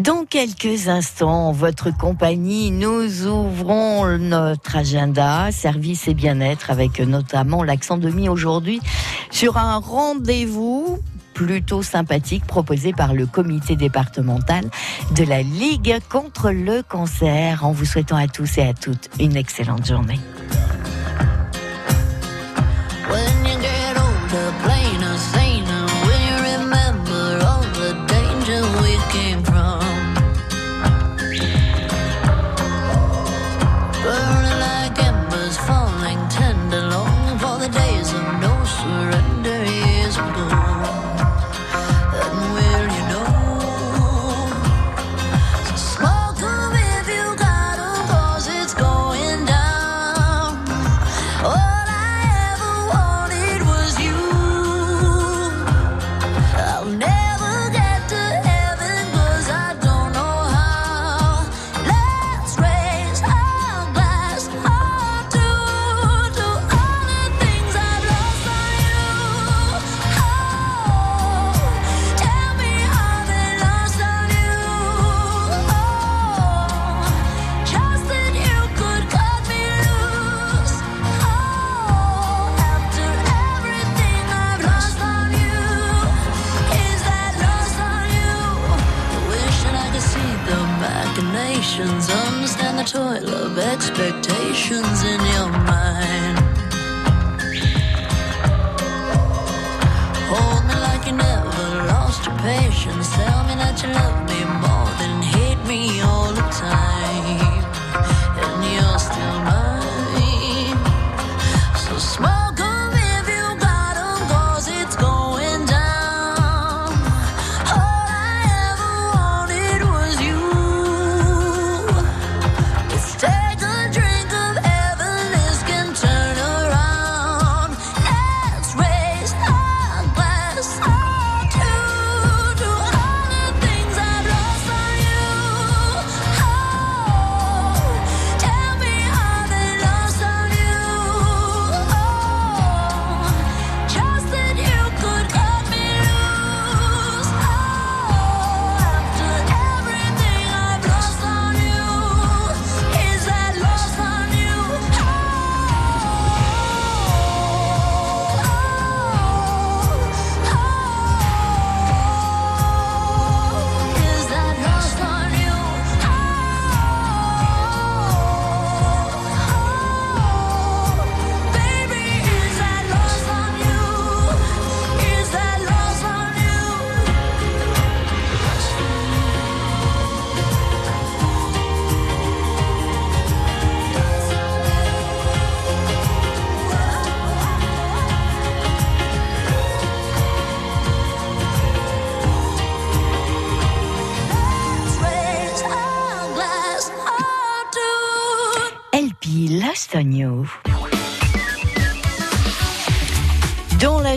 Dans 0.00 0.24
quelques 0.24 0.88
instants, 0.88 1.52
votre 1.52 1.94
compagnie, 1.94 2.70
nous 2.70 3.26
ouvrons 3.26 4.16
notre 4.16 4.76
agenda, 4.76 5.52
service 5.52 6.08
et 6.08 6.14
bien-être, 6.14 6.70
avec 6.70 7.00
notamment 7.00 7.62
l'accent 7.62 7.98
de 7.98 8.08
mis 8.08 8.26
aujourd'hui 8.30 8.80
sur 9.30 9.58
un 9.58 9.76
rendez-vous 9.76 10.98
plutôt 11.34 11.82
sympathique 11.82 12.46
proposé 12.46 12.94
par 12.94 13.12
le 13.12 13.26
comité 13.26 13.76
départemental 13.76 14.64
de 15.14 15.24
la 15.24 15.42
Ligue 15.42 15.98
contre 16.08 16.50
le 16.50 16.82
cancer, 16.82 17.66
en 17.66 17.72
vous 17.72 17.84
souhaitant 17.84 18.16
à 18.16 18.26
tous 18.26 18.56
et 18.56 18.62
à 18.62 18.72
toutes 18.72 19.10
une 19.20 19.36
excellente 19.36 19.86
journée. 19.86 20.18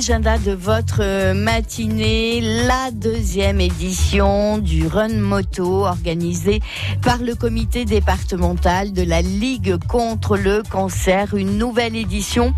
L'agenda 0.10 0.38
de 0.38 0.52
votre 0.52 1.00
euh, 1.00 1.34
matinée, 1.34 2.42
la 2.42 2.92
deuxième 2.92 3.62
édition 3.62 4.58
du 4.58 4.86
Run 4.86 5.20
Moto 5.20 5.86
organisé 5.86 6.60
par 7.02 7.20
le 7.20 7.36
comité 7.36 7.86
départemental 7.86 8.92
de 8.92 9.02
la 9.02 9.22
Ligue 9.22 9.78
contre 9.88 10.36
le 10.36 10.62
cancer. 10.70 11.36
Une 11.36 11.58
nouvelle 11.58 11.96
édition 11.96 12.54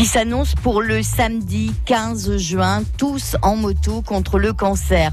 qui 0.00 0.06
s'annonce 0.06 0.54
pour 0.54 0.80
le 0.80 1.02
samedi 1.02 1.72
15 1.84 2.38
juin, 2.38 2.84
tous 2.96 3.36
en 3.42 3.54
moto 3.54 4.00
contre 4.00 4.38
le 4.38 4.54
cancer. 4.54 5.12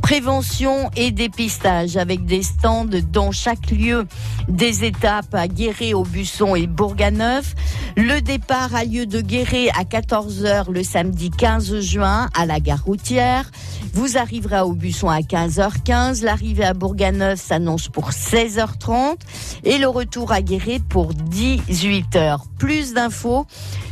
Prévention 0.00 0.92
et 0.94 1.10
dépistage 1.10 1.96
avec 1.96 2.24
des 2.24 2.44
stands 2.44 2.86
dans 3.10 3.32
chaque 3.32 3.72
lieu 3.72 4.06
des 4.46 4.84
étapes 4.84 5.34
à 5.34 5.48
Guéret, 5.48 5.92
Aubusson 5.92 6.54
et 6.54 6.68
Bourganeuf. 6.68 7.56
Le 7.96 8.20
départ 8.20 8.76
a 8.76 8.84
lieu 8.84 9.06
de 9.06 9.20
Guéret 9.20 9.70
à 9.70 9.82
14h 9.82 10.70
le 10.70 10.84
samedi 10.84 11.30
15 11.30 11.80
juin 11.80 12.28
à 12.32 12.46
la 12.46 12.60
gare 12.60 12.84
routière. 12.84 13.50
Vous 13.92 14.18
arriverez 14.18 14.58
à 14.58 14.66
Aubusson 14.66 15.08
à 15.08 15.18
15h15. 15.18 16.22
L'arrivée 16.22 16.64
à 16.64 16.74
Bourganeuf 16.74 17.40
s'annonce 17.40 17.88
pour 17.88 18.10
16h30 18.10 19.16
et 19.64 19.78
le 19.78 19.88
retour 19.88 20.30
à 20.30 20.42
Guéret 20.42 20.78
pour 20.88 21.12
18h. 21.12 22.38
Plus 22.56 22.94
d'infos 22.94 23.44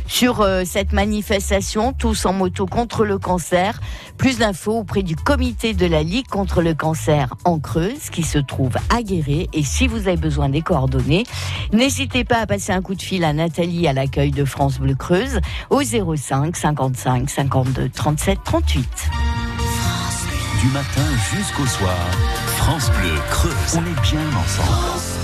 sur 0.07 0.36
euh, 0.41 0.63
cette 0.65 0.93
manifestation, 0.93 1.93
tous 1.93 2.25
en 2.25 2.33
moto 2.33 2.65
contre 2.65 3.05
le 3.05 3.17
cancer. 3.17 3.79
Plus 4.17 4.39
d'infos 4.39 4.79
auprès 4.79 5.03
du 5.03 5.15
comité 5.15 5.73
de 5.73 5.85
la 5.85 6.03
Ligue 6.03 6.27
contre 6.27 6.61
le 6.61 6.73
cancer 6.73 7.33
en 7.45 7.59
Creuse, 7.59 8.09
qui 8.11 8.23
se 8.23 8.37
trouve 8.37 8.73
à 8.89 9.01
Guéret. 9.01 9.47
Et 9.53 9.63
si 9.63 9.87
vous 9.87 10.07
avez 10.07 10.17
besoin 10.17 10.49
des 10.49 10.61
coordonnées, 10.61 11.23
n'hésitez 11.73 12.23
pas 12.23 12.37
à 12.37 12.47
passer 12.47 12.71
un 12.71 12.81
coup 12.81 12.95
de 12.95 13.01
fil 13.01 13.23
à 13.23 13.33
Nathalie 13.33 13.87
à 13.87 13.93
l'accueil 13.93 14.31
de 14.31 14.45
France 14.45 14.79
Bleu 14.79 14.95
Creuse 14.95 15.39
au 15.69 15.81
05 15.83 16.55
55 16.55 17.29
52 17.29 17.89
37 17.89 18.39
38. 18.43 19.09
Du 20.61 20.67
matin 20.69 21.05
jusqu'au 21.35 21.65
soir, 21.65 21.97
France 22.57 22.89
Bleu 22.99 23.13
Creuse. 23.29 23.75
On 23.75 23.85
est 23.85 24.01
bien 24.01 24.27
ensemble. 24.37 25.16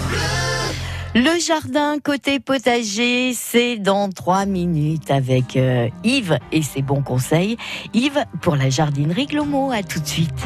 Le 1.16 1.40
jardin 1.40 2.00
côté 2.00 2.40
potager, 2.40 3.34
c'est 3.36 3.78
dans 3.78 4.10
trois 4.10 4.48
minutes 4.48 5.12
avec 5.12 5.56
euh, 5.56 5.88
Yves 6.04 6.40
et 6.52 6.64
ses 6.64 6.82
bons 6.82 7.04
conseils. 7.04 7.56
Yves 7.94 8.26
pour 8.42 8.56
la 8.56 8.72
jardinerie 8.72 9.28
Glomo, 9.28 9.72
à 9.72 9.84
tout 9.84 10.00
de 10.00 10.08
suite. 10.08 10.44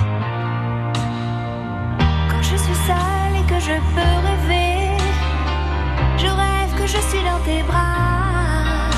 Quand 2.29 2.41
je 2.41 2.57
suis 2.57 2.75
seule 2.85 3.37
et 3.37 3.45
que 3.47 3.59
je 3.61 3.77
peux 3.95 4.17
rêver, 4.27 4.97
je 6.17 6.27
rêve 6.27 6.75
que 6.75 6.85
je 6.85 6.97
suis 6.97 7.23
dans 7.23 7.39
tes 7.45 7.63
bras. 7.63 8.89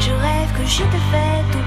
Je 0.00 0.12
rêve 0.12 0.52
que 0.56 0.64
je 0.64 0.84
te 0.84 0.98
fais 1.12 1.52
tout 1.52 1.65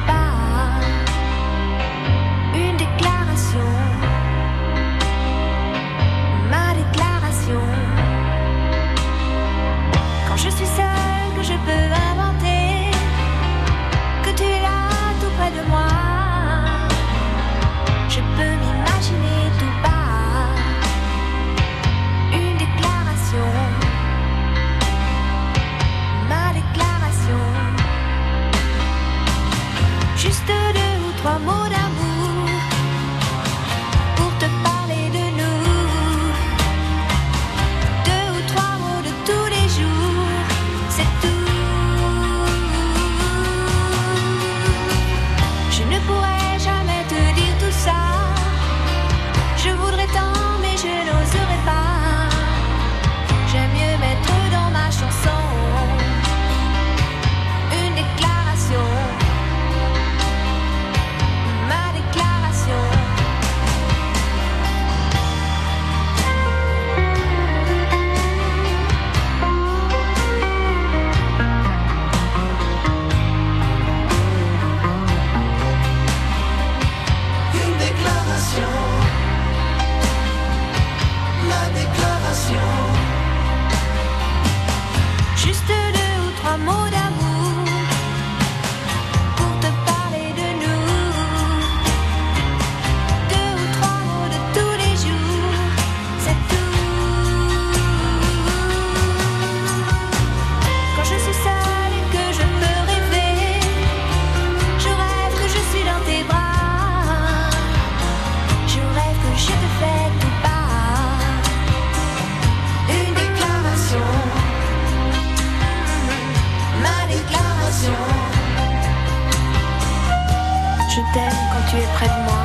tu 121.70 121.78
es 121.78 121.88
près 121.94 122.08
de 122.08 122.20
moi. 122.28 122.44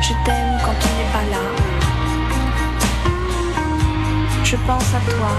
Je 0.00 0.12
t'aime 0.24 0.54
quand 0.64 0.76
tu 0.80 0.88
n'es 0.96 1.10
pas 1.12 1.26
là. 1.34 1.44
Je 4.44 4.56
pense 4.68 4.88
à 4.94 5.00
toi. 5.10 5.32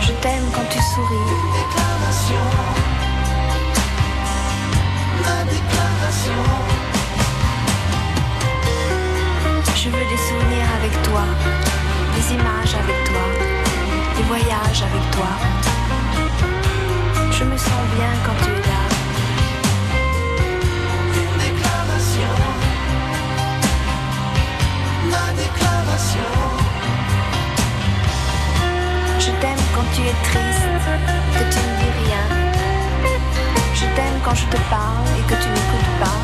Je 0.00 0.12
t'aime 0.22 0.46
quand 0.54 0.68
tu 0.68 0.80
souris. 0.92 1.32
Déclaration. 1.58 2.46
La 5.26 5.38
déclaration. 5.54 6.42
Je 9.76 9.88
veux 9.90 10.06
des 10.12 10.22
souvenirs 10.28 10.70
avec 10.78 10.94
toi, 11.02 11.22
des 12.16 12.34
images 12.34 12.74
avec 12.82 12.98
toi, 13.04 13.26
des 14.16 14.22
voyages 14.24 14.82
avec 14.88 15.10
toi. 15.12 15.30
Je 17.30 17.44
me 17.44 17.56
sens 17.56 17.82
bien 17.96 18.10
quand 18.24 18.44
tu 18.44 18.50
es 18.50 18.68
là. 18.68 18.85
Je 29.18 29.30
t'aime 29.40 29.64
quand 29.74 29.88
tu 29.94 30.02
es 30.02 30.16
triste, 30.28 30.74
que 31.34 31.44
tu 31.52 31.60
ne 31.66 31.72
dis 31.80 31.92
rien. 32.04 32.24
Je 33.74 33.86
t'aime 33.96 34.18
quand 34.24 34.34
je 34.34 34.46
te 34.46 34.56
parle 34.70 35.06
et 35.18 35.22
que 35.28 35.36
tu 35.42 35.48
n'écoutes 35.48 35.94
pas. 36.00 36.18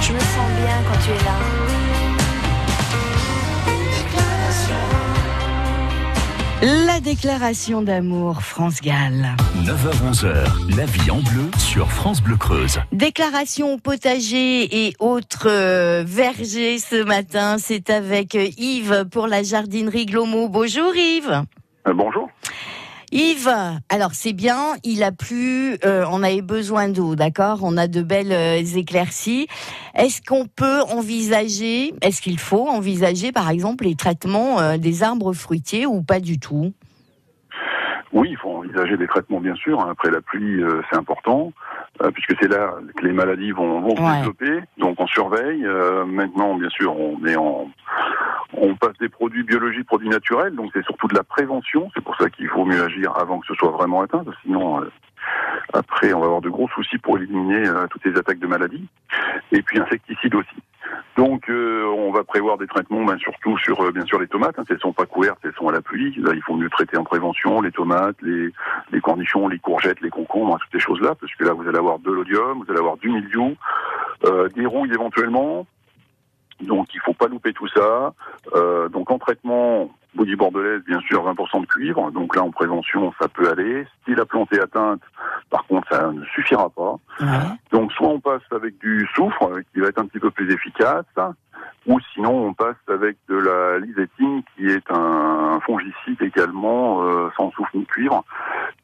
Je 0.00 0.12
me 0.12 0.20
sens 0.20 0.48
bien 0.62 0.76
quand 0.86 0.98
tu 1.04 1.10
es 1.10 1.24
là. 1.24 2.09
La 6.62 7.00
déclaration 7.00 7.80
d'amour, 7.80 8.42
France 8.42 8.82
Gall. 8.82 9.34
9h-11h, 9.64 10.76
la 10.76 10.84
vie 10.84 11.10
en 11.10 11.20
bleu 11.20 11.50
sur 11.56 11.90
France 11.90 12.22
Bleu 12.22 12.36
Creuse. 12.36 12.78
Déclaration 12.92 13.78
potager 13.78 14.86
et 14.86 14.94
autres 14.98 15.48
euh, 15.48 16.04
vergers 16.06 16.78
ce 16.78 17.02
matin, 17.02 17.56
c'est 17.56 17.88
avec 17.88 18.34
euh, 18.34 18.48
Yves 18.58 19.06
pour 19.10 19.26
la 19.26 19.42
jardinerie 19.42 20.04
Glomo. 20.04 20.50
Bonjour 20.50 20.94
Yves. 20.94 21.44
Euh, 21.88 21.94
bonjour. 21.94 22.28
Yves, 23.12 23.50
alors 23.88 24.12
c'est 24.12 24.32
bien, 24.32 24.74
il 24.84 25.02
a 25.02 25.10
plu, 25.10 25.76
euh, 25.84 26.04
on 26.12 26.22
avait 26.22 26.42
besoin 26.42 26.88
d'eau, 26.88 27.16
d'accord? 27.16 27.58
On 27.62 27.76
a 27.76 27.88
de 27.88 28.02
belles 28.02 28.30
euh, 28.32 28.62
éclaircies. 28.76 29.48
Est-ce 29.96 30.22
qu'on 30.22 30.46
peut 30.46 30.82
envisager, 30.82 31.92
est-ce 32.02 32.22
qu'il 32.22 32.38
faut 32.38 32.68
envisager 32.68 33.32
par 33.32 33.50
exemple 33.50 33.84
les 33.84 33.96
traitements 33.96 34.60
euh, 34.60 34.76
des 34.76 35.02
arbres 35.02 35.32
fruitiers 35.32 35.86
ou 35.86 36.02
pas 36.02 36.20
du 36.20 36.38
tout? 36.38 36.72
Oui, 38.12 38.28
il 38.30 38.36
faut 38.38 38.50
envisager 38.50 38.96
des 38.96 39.06
traitements, 39.06 39.40
bien 39.40 39.54
sûr. 39.54 39.80
hein. 39.80 39.88
Après 39.90 40.10
la 40.10 40.20
pluie, 40.20 40.60
c'est 40.90 40.98
important, 40.98 41.52
puisque 42.12 42.34
c'est 42.40 42.48
là 42.48 42.74
que 42.96 43.06
les 43.06 43.12
maladies 43.12 43.52
vont, 43.52 43.80
vont 43.82 43.94
se 43.94 44.02
Ouais. 44.02 44.16
développer. 44.18 44.66
Donc, 44.78 44.96
on 44.98 45.06
surveille. 45.06 45.64
Euh, 45.64 46.04
maintenant, 46.04 46.56
bien 46.56 46.70
sûr, 46.70 46.92
on 46.98 47.24
est 47.24 47.36
en, 47.36 47.68
on 48.60 48.76
passe 48.76 48.96
des 48.98 49.08
produits 49.08 49.42
biologiques, 49.42 49.86
produits 49.86 50.08
naturels. 50.08 50.54
Donc, 50.54 50.70
c'est 50.74 50.84
surtout 50.84 51.08
de 51.08 51.14
la 51.14 51.24
prévention. 51.24 51.90
C'est 51.94 52.04
pour 52.04 52.16
ça 52.16 52.28
qu'il 52.30 52.48
faut 52.48 52.64
mieux 52.64 52.82
agir 52.82 53.12
avant 53.16 53.40
que 53.40 53.46
ce 53.46 53.54
soit 53.54 53.70
vraiment 53.70 54.02
atteint. 54.02 54.24
Sinon, 54.42 54.82
euh, 54.82 54.90
après, 55.72 56.12
on 56.12 56.20
va 56.20 56.26
avoir 56.26 56.40
de 56.40 56.50
gros 56.50 56.68
soucis 56.68 56.98
pour 56.98 57.18
éliminer 57.18 57.66
euh, 57.66 57.86
toutes 57.88 58.04
les 58.04 58.16
attaques 58.18 58.38
de 58.38 58.46
maladies. 58.46 58.86
Et 59.52 59.62
puis, 59.62 59.80
insecticides 59.80 60.34
aussi. 60.34 60.56
Donc, 61.16 61.48
euh, 61.48 61.84
on 61.84 62.10
va 62.12 62.24
prévoir 62.24 62.58
des 62.58 62.66
traitements, 62.66 63.04
ben, 63.04 63.18
surtout 63.18 63.56
sur, 63.58 63.92
bien 63.92 64.04
sûr, 64.04 64.20
les 64.20 64.28
tomates. 64.28 64.58
Hein, 64.58 64.64
si 64.66 64.72
elles 64.72 64.80
sont 64.80 64.92
pas 64.92 65.06
couvertes, 65.06 65.38
elles 65.44 65.54
sont 65.54 65.68
à 65.68 65.72
la 65.72 65.80
pluie. 65.80 66.14
Là, 66.18 66.32
il 66.34 66.42
faut 66.42 66.56
mieux 66.56 66.70
traiter 66.70 66.96
en 66.96 67.04
prévention 67.04 67.60
les 67.60 67.72
tomates, 67.72 68.16
les, 68.22 68.50
les 68.92 69.00
cornichons, 69.00 69.48
les 69.48 69.58
courgettes, 69.58 70.00
les 70.00 70.10
concombres, 70.10 70.54
hein, 70.54 70.58
toutes 70.60 70.80
ces 70.80 70.86
choses-là, 70.86 71.14
parce 71.14 71.34
que 71.34 71.44
là, 71.44 71.52
vous 71.52 71.66
allez 71.66 71.78
avoir 71.78 71.98
de 71.98 72.10
l'odium, 72.10 72.62
vous 72.62 72.70
allez 72.70 72.80
avoir 72.80 72.96
du 72.98 73.08
mildiou, 73.08 73.56
des 74.54 74.66
rouilles 74.66 74.92
éventuellement. 74.92 75.66
Donc, 76.62 76.88
il 76.94 77.00
faut 77.00 77.14
pas 77.14 77.26
louper 77.26 77.52
tout 77.52 77.68
ça. 77.68 78.14
Euh, 78.54 78.88
donc, 78.88 79.10
en 79.10 79.18
traitement, 79.18 79.90
bouillie 80.14 80.36
bordelaise, 80.36 80.82
bien 80.86 81.00
sûr, 81.00 81.24
20% 81.24 81.62
de 81.62 81.66
cuivre. 81.66 82.10
Donc 82.10 82.36
là, 82.36 82.42
en 82.42 82.50
prévention, 82.50 83.12
ça 83.20 83.28
peut 83.28 83.48
aller. 83.48 83.86
Si 84.04 84.14
la 84.14 84.24
plante 84.24 84.52
est 84.52 84.60
atteinte, 84.60 85.02
par 85.50 85.64
contre, 85.66 85.88
ça 85.90 86.10
ne 86.10 86.24
suffira 86.26 86.70
pas. 86.70 86.96
Donc, 87.72 87.92
soit 87.92 88.08
on 88.08 88.20
passe 88.20 88.42
avec 88.50 88.78
du 88.78 89.08
soufre, 89.14 89.42
euh, 89.44 89.62
qui 89.72 89.80
va 89.80 89.88
être 89.88 90.00
un 90.00 90.06
petit 90.06 90.18
peu 90.18 90.30
plus 90.30 90.52
efficace, 90.52 91.04
ou 91.86 91.98
sinon 92.12 92.46
on 92.46 92.54
passe 92.54 92.76
avec 92.88 93.16
de 93.28 93.36
la 93.36 93.78
lysétine, 93.78 94.42
qui 94.54 94.66
est 94.66 94.90
un, 94.90 95.58
fongicide 95.60 96.20
également, 96.20 97.02
euh, 97.02 97.28
sans 97.36 97.50
soufre 97.52 97.70
ni 97.74 97.84
cuivre, 97.86 98.24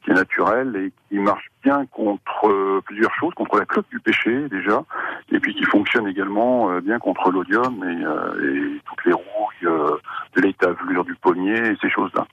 qui 0.03 0.11
est 0.11 0.13
naturel 0.13 0.75
et 0.75 0.91
qui 1.09 1.19
marche 1.19 1.49
bien 1.63 1.85
contre 1.87 2.47
euh, 2.47 2.81
plusieurs 2.85 3.13
choses, 3.15 3.33
contre 3.33 3.57
la 3.57 3.65
cloque 3.65 3.89
du 3.89 3.99
péché 3.99 4.47
déjà, 4.49 4.83
et 5.31 5.39
puis 5.39 5.53
qui 5.55 5.63
fonctionne 5.65 6.07
également 6.07 6.71
euh, 6.71 6.81
bien 6.81 6.99
contre 6.99 7.31
l'odium 7.31 7.83
et, 7.83 8.05
euh, 8.05 8.75
et 8.75 8.81
toutes 8.85 9.05
les 9.05 9.13
rouilles 9.13 9.65
euh, 9.65 9.97
de 10.35 10.41
l'étavelure 10.41 11.03
du 11.03 11.15
pommier 11.17 11.57
et 11.57 11.77
ces 11.81 11.89
choses-là. 11.89 12.25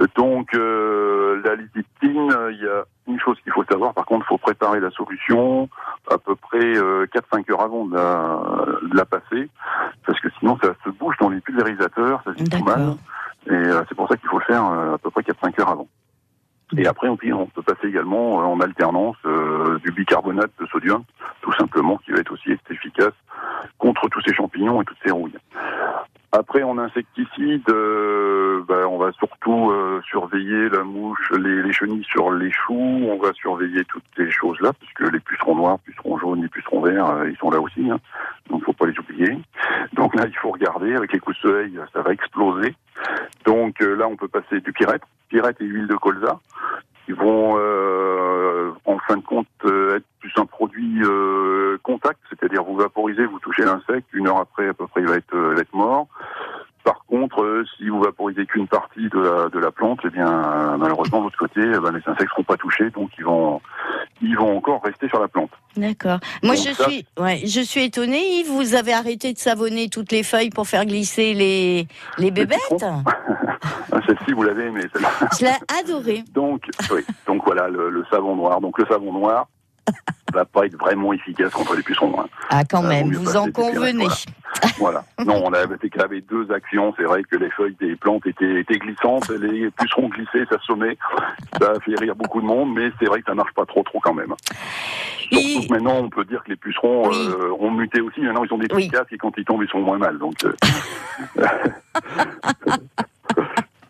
Euh, 0.00 0.06
Donc 0.16 0.54
euh, 0.54 1.40
la 1.44 1.54
lysétine, 1.54 2.32
euh, 2.32 2.52
il 2.52 2.62
y 2.62 2.68
a 2.68 2.84
une 3.06 3.18
chose 3.20 3.36
qu'il 3.42 3.52
faut 3.52 3.64
savoir, 3.64 3.94
par 3.94 4.06
contre, 4.06 4.26
il 4.26 4.28
faut 4.28 4.38
préparer 4.38 4.80
la 4.80 4.90
solution 4.90 5.68
à 6.10 6.18
peu 6.18 6.34
près 6.34 6.76
euh, 6.76 7.06
4-5 7.06 7.50
heures 7.52 7.62
avant 7.62 7.86
de 7.86 7.94
la, 7.94 8.40
de 8.82 8.96
la 8.96 9.04
passer, 9.04 9.48
parce 10.06 10.20
que 10.20 10.28
sinon 10.38 10.58
ça 10.62 10.74
se 10.84 10.90
bouge 10.90 11.16
dans 11.20 11.28
les 11.28 11.40
pulvérisateurs, 11.40 12.22
ça 12.24 12.32
se 12.34 12.44
tout 12.44 12.64
mal, 12.64 12.94
et 13.46 13.52
euh, 13.52 13.82
c'est 13.88 13.94
pour 13.94 14.08
ça 14.08 14.16
qu'il 14.16 14.28
faut 14.28 14.38
le 14.38 14.44
faire 14.44 14.64
euh, 14.64 14.94
à 14.94 14.98
peu 14.98 15.10
près 15.10 15.22
4-5 15.22 15.60
heures 15.60 15.70
avant. 15.70 15.88
Et 16.76 16.86
après, 16.86 17.08
on 17.08 17.16
peut, 17.16 17.62
passer 17.62 17.88
également 17.88 18.40
euh, 18.40 18.44
en 18.44 18.60
alternance 18.60 19.16
euh, 19.26 19.78
du 19.80 19.92
bicarbonate 19.92 20.50
de 20.58 20.66
sodium, 20.66 21.04
tout 21.42 21.52
simplement, 21.52 21.98
qui 21.98 22.12
va 22.12 22.20
être 22.20 22.32
aussi 22.32 22.50
efficace 22.70 23.12
contre 23.78 24.08
tous 24.08 24.22
ces 24.22 24.32
champignons 24.32 24.80
et 24.80 24.84
toutes 24.84 24.98
ces 25.04 25.10
rouilles. 25.10 25.36
Après, 26.34 26.62
en 26.62 26.78
insecticide, 26.78 27.68
euh, 27.68 28.62
ben, 28.66 28.86
on 28.86 28.96
va 28.96 29.12
surtout 29.12 29.70
euh, 29.70 30.00
surveiller 30.08 30.70
la 30.70 30.82
mouche, 30.82 31.30
les, 31.32 31.62
les 31.62 31.72
chenilles 31.74 32.04
sur 32.04 32.32
les 32.32 32.50
choux. 32.50 32.74
On 32.74 33.18
va 33.18 33.34
surveiller 33.34 33.84
toutes 33.84 34.04
ces 34.16 34.30
choses-là, 34.30 34.72
puisque 34.72 35.12
les 35.12 35.20
pucerons 35.20 35.56
noirs, 35.56 35.78
pucerons 35.80 36.18
jaunes, 36.18 36.40
les 36.42 36.48
pucerons 36.48 36.80
verts, 36.80 37.06
euh, 37.06 37.30
ils 37.30 37.36
sont 37.36 37.50
là 37.50 37.60
aussi. 37.60 37.90
Hein. 37.90 37.98
Donc, 38.48 38.64
faut 38.64 38.72
pas 38.72 38.86
les 38.86 38.98
oublier. 38.98 39.38
Donc 39.92 40.14
là, 40.14 40.24
il 40.26 40.36
faut 40.36 40.50
regarder. 40.50 40.94
Avec 40.94 41.12
les 41.12 41.18
coups 41.18 41.36
de 41.36 41.42
soleil, 41.42 41.78
ça 41.92 42.00
va 42.00 42.12
exploser. 42.12 42.74
Donc 43.44 43.80
euh, 43.80 43.94
là, 43.94 44.08
on 44.08 44.16
peut 44.16 44.28
passer 44.28 44.60
du 44.60 44.72
pyrète, 44.72 45.02
pyrète 45.28 45.60
et 45.60 45.64
huile 45.64 45.86
de 45.86 45.96
colza, 45.96 46.38
qui 47.04 47.12
vont, 47.12 47.54
euh, 47.56 48.70
en 48.84 48.98
fin 48.98 49.16
de 49.16 49.22
compte, 49.22 49.46
euh, 49.64 49.96
être 49.96 50.06
plus 50.20 50.32
un 50.36 50.46
produit 50.46 51.00
euh, 51.02 51.78
contact, 51.82 52.20
c'est-à-dire 52.30 52.62
vous 52.64 52.76
vaporisez, 52.76 53.26
vous 53.26 53.40
touchez 53.40 53.64
l'insecte, 53.64 54.08
une 54.12 54.28
heure 54.28 54.38
après, 54.38 54.68
à 54.68 54.74
peu 54.74 54.86
près, 54.86 55.00
il 55.00 55.08
va 55.08 55.16
il 55.16 55.38
va 55.38 55.60
être 55.60 55.74
mort. 55.74 56.06
Par 56.84 57.04
contre, 57.06 57.42
euh, 57.42 57.64
si 57.76 57.88
vous 57.88 58.00
vaporisez 58.00 58.44
qu'une 58.46 58.66
partie 58.66 59.08
de 59.08 59.18
la, 59.20 59.48
de 59.48 59.58
la 59.58 59.70
plante, 59.70 60.00
eh 60.04 60.10
bien, 60.10 60.26
euh, 60.28 60.76
malheureusement, 60.76 61.18
de 61.20 61.24
l'autre 61.24 61.38
côté, 61.38 61.60
eh 61.62 61.78
ben, 61.78 61.92
les 61.92 62.02
insectes 62.06 62.30
seront 62.30 62.42
pas 62.42 62.56
touchés, 62.56 62.90
donc 62.90 63.10
ils 63.18 63.24
vont, 63.24 63.60
ils 64.20 64.36
vont 64.36 64.56
encore 64.58 64.82
rester 64.82 65.08
sur 65.08 65.20
la 65.20 65.28
plante. 65.28 65.50
D'accord. 65.76 66.18
Moi, 66.42 66.56
Donc 66.56 66.64
je 66.66 66.72
ça- 66.72 66.84
suis, 66.88 67.06
ouais, 67.18 67.38
je 67.46 67.60
suis 67.60 67.84
étonnée, 67.84 68.40
Yves. 68.40 68.48
Vous 68.50 68.74
avez 68.74 68.92
arrêté 68.92 69.32
de 69.32 69.38
savonner 69.38 69.88
toutes 69.90 70.10
les 70.12 70.22
feuilles 70.24 70.50
pour 70.50 70.66
faire 70.66 70.84
glisser 70.84 71.34
les 71.34 71.86
les 72.18 72.30
bébêtes. 72.30 72.58
Ah, 73.94 74.00
Celle-ci, 74.06 74.32
vous 74.32 74.42
l'avez 74.42 74.64
aimée, 74.66 74.80
celle-là. 74.92 75.10
Je 75.38 75.44
l'ai 75.44 75.78
adoré. 75.80 76.24
Donc, 76.32 76.62
oui. 76.90 77.02
Donc 77.26 77.42
voilà, 77.44 77.68
le, 77.68 77.90
le 77.90 78.04
savon 78.10 78.34
noir. 78.34 78.60
Donc 78.60 78.78
le 78.78 78.86
savon 78.86 79.12
noir 79.12 79.46
va 80.32 80.44
pas 80.44 80.66
être 80.66 80.76
vraiment 80.78 81.12
efficace 81.12 81.52
contre 81.52 81.74
les 81.76 81.82
pucerons 81.82 82.10
noirs. 82.10 82.28
Ah, 82.50 82.64
quand 82.64 82.82
même, 82.82 83.12
vous 83.12 83.36
en 83.36 83.50
convenez. 83.50 84.06
Voilà. 84.78 85.04
Non, 85.24 85.42
on 85.44 85.52
avait, 85.52 85.76
avait 85.98 86.20
deux 86.22 86.50
actions. 86.52 86.94
C'est 86.96 87.04
vrai 87.04 87.22
que 87.22 87.36
les 87.36 87.50
feuilles 87.50 87.76
des 87.80 87.96
plantes 87.96 88.26
étaient, 88.26 88.60
étaient 88.60 88.78
glissantes, 88.78 89.28
les 89.28 89.70
pucerons 89.70 90.08
glissaient, 90.08 90.46
ça 90.50 90.58
sommait. 90.66 90.96
Ça 91.60 91.72
a 91.72 91.80
fait 91.80 91.94
rire 91.98 92.16
beaucoup 92.16 92.40
de 92.40 92.46
monde, 92.46 92.74
mais 92.74 92.90
c'est 92.98 93.06
vrai 93.06 93.20
que 93.20 93.26
ça 93.26 93.34
marche 93.34 93.52
pas 93.54 93.66
trop 93.66 93.82
trop 93.82 94.00
quand 94.00 94.14
même. 94.14 94.34
Que 95.30 95.72
maintenant, 95.72 95.96
on 95.96 96.10
peut 96.10 96.24
dire 96.24 96.42
que 96.44 96.50
les 96.50 96.56
pucerons 96.56 97.10
euh, 97.10 97.56
ont 97.58 97.70
muté 97.70 98.00
aussi. 98.00 98.20
Maintenant, 98.20 98.44
ils 98.44 98.48
sont 98.48 98.58
des 98.58 98.66
efficaces 98.66 99.06
et 99.10 99.18
quand 99.18 99.32
ils 99.38 99.44
tombent, 99.44 99.62
ils 99.62 99.70
sont 99.70 99.80
moins 99.80 99.98
mal. 99.98 100.18
Donc, 100.18 100.34
euh, 100.44 100.52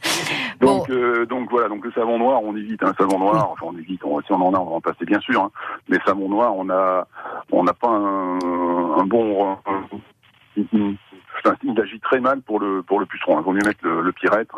donc, 0.61 0.91
euh, 0.91 1.27
donc 1.27 1.51
voilà. 1.51 1.69
Donc 1.69 1.85
le 1.85 1.93
savon 1.93 2.19
noir, 2.19 2.41
on 2.43 2.57
évite 2.57 2.83
un 2.83 2.93
savon 2.95 3.19
noir. 3.19 3.51
Enfin, 3.53 3.67
on 3.69 3.79
évite. 3.79 4.05
On, 4.05 4.21
si 4.21 4.33
on 4.33 4.41
en 4.41 4.55
a, 4.55 4.59
on 4.59 4.65
va 4.65 4.77
en 4.77 4.81
passer 4.81 5.05
bien 5.05 5.21
sûr. 5.21 5.43
Hein. 5.43 5.51
Mais 5.89 5.99
savon 6.05 6.29
noir, 6.29 6.55
on 6.57 6.69
a, 6.71 7.07
on 7.51 7.65
n'a 7.65 7.73
pas 7.75 7.89
un, 7.89 8.39
un 8.99 9.05
bon. 9.05 9.57
un- 9.67 9.85
enfin, 11.39 11.57
il 11.63 11.79
agit 11.81 12.01
très 12.01 12.21
mal 12.21 12.41
pour 12.43 12.61
le 12.61 12.83
pour 12.83 13.01
le 13.01 13.07
puceron. 13.07 13.41
Il 13.41 13.45
vaut 13.45 13.53
mieux 13.53 13.65
mettre 13.65 13.81
le, 13.83 14.03
le 14.03 14.13
pyrète 14.13 14.49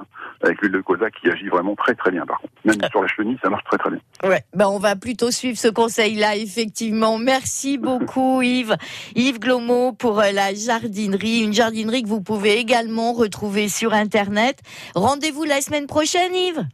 avec 0.43 0.61
l'huile 0.61 0.73
de 0.73 0.81
colza 0.81 1.11
qui 1.11 1.29
agit 1.31 1.49
vraiment 1.49 1.75
très 1.75 1.95
très 1.95 2.11
bien. 2.11 2.25
Par 2.27 2.39
contre, 2.39 2.53
même 2.65 2.91
sur 2.91 3.03
la 3.03 3.09
chenille, 3.09 3.39
ça 3.43 3.51
marche 3.51 3.65
très 3.65 3.79
très 3.79 3.91
bien. 3.91 4.01
Ouais, 4.23 4.43
ben 4.55 4.67
on 4.69 4.79
va 4.79 4.97
plutôt 4.97 5.31
suivre 5.31 5.59
ce 5.59 5.69
conseil-là, 5.69 6.37
effectivement. 6.37 7.19
Merci 7.19 7.79
beaucoup, 7.79 8.43
Yves. 8.43 8.77
Yves 9.15 9.39
Glomo 9.39 9.93
pour 9.93 10.21
euh, 10.21 10.33
la 10.33 10.55
jardinerie, 10.55 11.43
une 11.43 11.53
jardinerie 11.53 12.03
que 12.03 12.09
vous 12.09 12.23
pouvez 12.23 12.59
également 12.59 13.13
retrouver 13.13 13.69
sur 13.69 13.93
Internet. 13.93 14.61
Rendez-vous 14.95 15.45
la 15.45 15.61
semaine 15.61 15.87
prochaine, 15.87 16.35
Yves. 16.35 16.65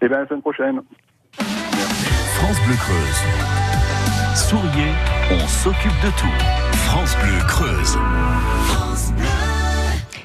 Et 0.00 0.08
bien, 0.08 0.18
la 0.18 0.26
semaine 0.26 0.42
prochaine. 0.42 0.80
France 1.38 2.60
Bleu 2.66 2.76
Creuse. 2.76 3.22
Souriez, 4.36 4.92
on 5.32 5.46
s'occupe 5.48 6.00
de 6.02 6.10
tout. 6.16 6.76
France 6.86 7.16
Bleu 7.16 7.38
Creuse. 7.48 7.98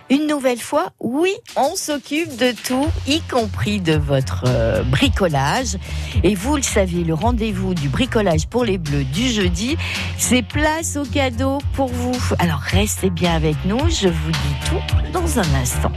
Une 0.09 0.27
nouvelle 0.27 0.59
fois, 0.59 0.91
oui, 0.99 1.31
on 1.55 1.75
s'occupe 1.75 2.35
de 2.35 2.51
tout, 2.51 2.87
y 3.07 3.21
compris 3.21 3.79
de 3.79 3.93
votre 3.93 4.43
euh, 4.47 4.83
bricolage. 4.83 5.77
Et 6.23 6.35
vous 6.35 6.55
le 6.55 6.61
savez, 6.61 7.03
le 7.03 7.13
rendez-vous 7.13 7.73
du 7.73 7.87
bricolage 7.87 8.47
pour 8.47 8.65
les 8.65 8.77
bleus 8.77 9.05
du 9.05 9.29
jeudi, 9.29 9.77
c'est 10.17 10.43
place 10.43 10.97
au 10.97 11.05
cadeau 11.05 11.59
pour 11.73 11.87
vous. 11.87 12.15
Alors 12.39 12.59
restez 12.59 13.09
bien 13.09 13.33
avec 13.33 13.55
nous, 13.65 13.79
je 13.89 14.09
vous 14.09 14.31
dis 14.31 14.69
tout 14.69 15.11
dans 15.13 15.39
un 15.39 15.53
instant. 15.55 15.91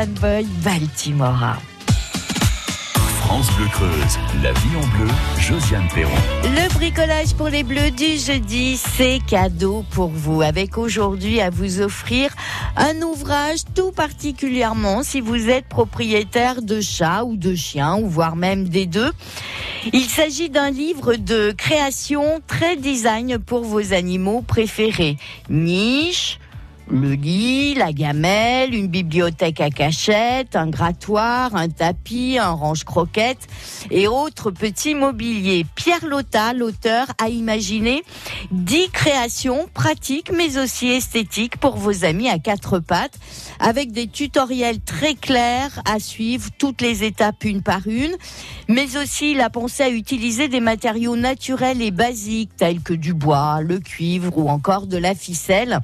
Susan 0.00 0.14
Boy, 0.20 0.46
Baltimora. 0.64 1.58
France 3.18 3.50
Bleu 3.56 3.66
Creuse, 3.66 4.18
la 4.42 4.52
vie 4.52 4.76
en 4.76 4.96
bleu, 4.96 5.10
Josiane 5.38 5.86
Perron. 5.94 6.10
Le 6.42 6.72
bricolage 6.72 7.34
pour 7.34 7.48
les 7.48 7.62
bleus 7.62 7.90
du 7.90 8.16
jeudi, 8.16 8.78
c'est 8.78 9.18
cadeau 9.26 9.84
pour 9.90 10.08
vous. 10.08 10.40
Avec 10.40 10.78
aujourd'hui 10.78 11.40
à 11.42 11.50
vous 11.50 11.82
offrir 11.82 12.34
un 12.76 13.02
ouvrage 13.02 13.60
tout 13.74 13.92
particulièrement 13.92 15.02
si 15.02 15.20
vous 15.20 15.50
êtes 15.50 15.66
propriétaire 15.66 16.62
de 16.62 16.80
chats 16.80 17.24
ou 17.24 17.36
de 17.36 17.54
chiens, 17.54 17.96
ou 17.96 18.08
voire 18.08 18.36
même 18.36 18.68
des 18.68 18.86
deux. 18.86 19.12
Il 19.92 20.06
s'agit 20.06 20.48
d'un 20.48 20.70
livre 20.70 21.16
de 21.16 21.52
création 21.52 22.40
très 22.46 22.76
design 22.76 23.38
pour 23.38 23.64
vos 23.64 23.92
animaux 23.92 24.40
préférés. 24.40 25.18
Niche, 25.50 26.39
le 26.90 27.12
lit, 27.12 27.74
la 27.74 27.92
gamelle, 27.92 28.74
une 28.74 28.88
bibliothèque 28.88 29.60
à 29.60 29.70
cachette, 29.70 30.56
un 30.56 30.68
grattoir, 30.68 31.54
un 31.54 31.68
tapis, 31.68 32.38
un 32.38 32.50
range-croquette 32.50 33.46
et 33.90 34.08
autres 34.08 34.50
petits 34.50 34.94
mobiliers. 34.94 35.64
Pierre 35.74 36.04
Lotta, 36.04 36.52
l'auteur, 36.52 37.06
a 37.18 37.28
imaginé 37.28 38.02
10 38.50 38.90
créations 38.90 39.68
pratiques 39.72 40.32
mais 40.36 40.58
aussi 40.58 40.88
esthétiques 40.88 41.58
pour 41.58 41.76
vos 41.76 42.04
amis 42.04 42.28
à 42.28 42.38
quatre 42.38 42.78
pattes 42.78 43.18
avec 43.60 43.92
des 43.92 44.08
tutoriels 44.08 44.80
très 44.80 45.14
clairs 45.14 45.80
à 45.84 46.00
suivre 46.00 46.48
toutes 46.58 46.80
les 46.80 47.04
étapes 47.04 47.44
une 47.44 47.62
par 47.62 47.86
une 47.86 48.16
mais 48.68 48.96
aussi 48.96 49.32
il 49.32 49.40
a 49.40 49.50
pensé 49.50 49.82
à 49.82 49.90
utiliser 49.90 50.48
des 50.48 50.60
matériaux 50.60 51.16
naturels 51.16 51.82
et 51.82 51.90
basiques 51.90 52.56
tels 52.56 52.80
que 52.80 52.94
du 52.94 53.14
bois, 53.14 53.60
le 53.62 53.78
cuivre 53.78 54.36
ou 54.36 54.48
encore 54.48 54.86
de 54.86 54.96
la 54.96 55.14
ficelle 55.14 55.80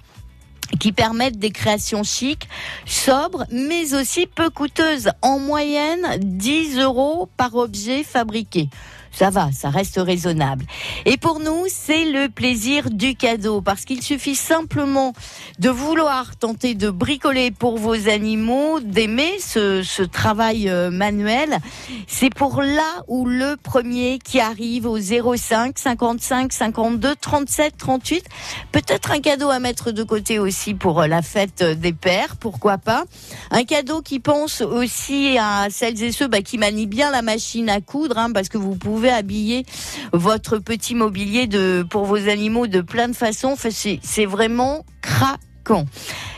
qui 0.81 0.93
permettent 0.93 1.39
des 1.39 1.51
créations 1.51 2.03
chics, 2.03 2.49
sobres, 2.85 3.45
mais 3.51 3.95
aussi 3.95 4.27
peu 4.27 4.51
coûteuses. 4.51 5.11
En 5.23 5.39
moyenne, 5.39 6.19
10 6.19 6.79
euros 6.79 7.29
par 7.37 7.55
objet 7.55 8.03
fabriqué. 8.03 8.69
Ça 9.17 9.31
va, 9.31 9.51
ça 9.51 9.71
reste 9.71 9.97
raisonnable. 9.97 10.67
Et 11.07 11.17
pour 11.17 11.41
nous, 11.41 11.64
c'est 11.69 12.05
le 12.05 12.29
plaisir 12.29 12.91
du 12.91 13.14
cadeau, 13.14 13.62
parce 13.62 13.87
qu'il 13.87 14.03
suffit 14.03 14.35
simplement 14.35 15.14
de 15.59 15.71
vouloir 15.71 16.37
tenter 16.37 16.75
de 16.75 16.91
bricoler 16.91 17.51
pour 17.51 17.79
vos 17.79 18.11
animaux, 18.11 18.79
d'aimer 18.79 19.33
ce, 19.39 19.83
ce 19.83 20.03
travail 20.03 20.69
euh, 20.69 20.91
manuel. 20.91 21.61
C'est 22.07 22.29
pour 22.29 22.61
là 22.61 23.05
ou 23.09 23.25
le 23.25 23.57
premier 23.57 24.19
qui 24.19 24.39
arrive 24.39 24.85
au 24.85 24.99
05 24.99 25.79
55 25.79 26.53
52 26.53 27.14
37 27.19 27.75
38. 27.79 28.23
Peut-être 28.71 29.12
un 29.12 29.21
cadeau 29.21 29.49
à 29.49 29.61
mettre 29.61 29.93
de 29.93 30.03
côté 30.03 30.39
aussi 30.39 30.75
pour 30.75 31.01
euh, 31.01 31.07
la 31.07 31.23
fête 31.23 31.62
des 31.64 31.95
pères, 31.95 32.37
pourquoi 32.37 32.77
pas. 32.77 33.05
Un 33.51 33.64
cadeau 33.64 34.03
qui 34.03 34.21
pense 34.21 34.61
aussi 34.61 35.39
à 35.39 35.69
celles 35.71 36.03
et 36.03 36.12
ceux 36.12 36.29
bah, 36.29 36.43
qui 36.43 36.59
manient 36.59 36.85
bien 36.85 37.11
la 37.11 37.23
machine 37.23 37.71
à 37.71 37.81
coudre, 37.81 38.19
hein, 38.19 38.31
parce 38.31 38.51
que 38.51 38.59
vous 38.59 38.75
pouvez 38.75 39.06
habiller 39.11 39.65
votre 40.13 40.59
petit 40.59 40.95
mobilier 40.95 41.47
de 41.47 41.87
pour 41.89 42.05
vos 42.05 42.29
animaux 42.29 42.67
de 42.67 42.81
plein 42.81 43.09
de 43.09 43.17
façons. 43.17 43.53
Enfin, 43.53 43.71
c'est 43.71 44.01
c'est 44.03 44.27
vraiment 44.27 44.85
craquant. 45.01 45.87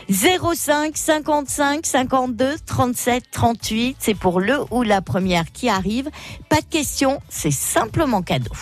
05 0.09 0.97
55 0.97 1.85
52 1.85 2.55
37 2.65 3.23
38, 3.31 3.97
c'est 3.99 4.15
pour 4.15 4.39
le 4.39 4.57
ou 4.71 4.81
la 4.81 5.01
première 5.01 5.51
qui 5.51 5.69
arrive. 5.69 6.09
Pas 6.49 6.61
de 6.61 6.65
question, 6.65 7.19
c'est 7.29 7.51
simplement 7.51 8.23
cadeau. 8.23 8.53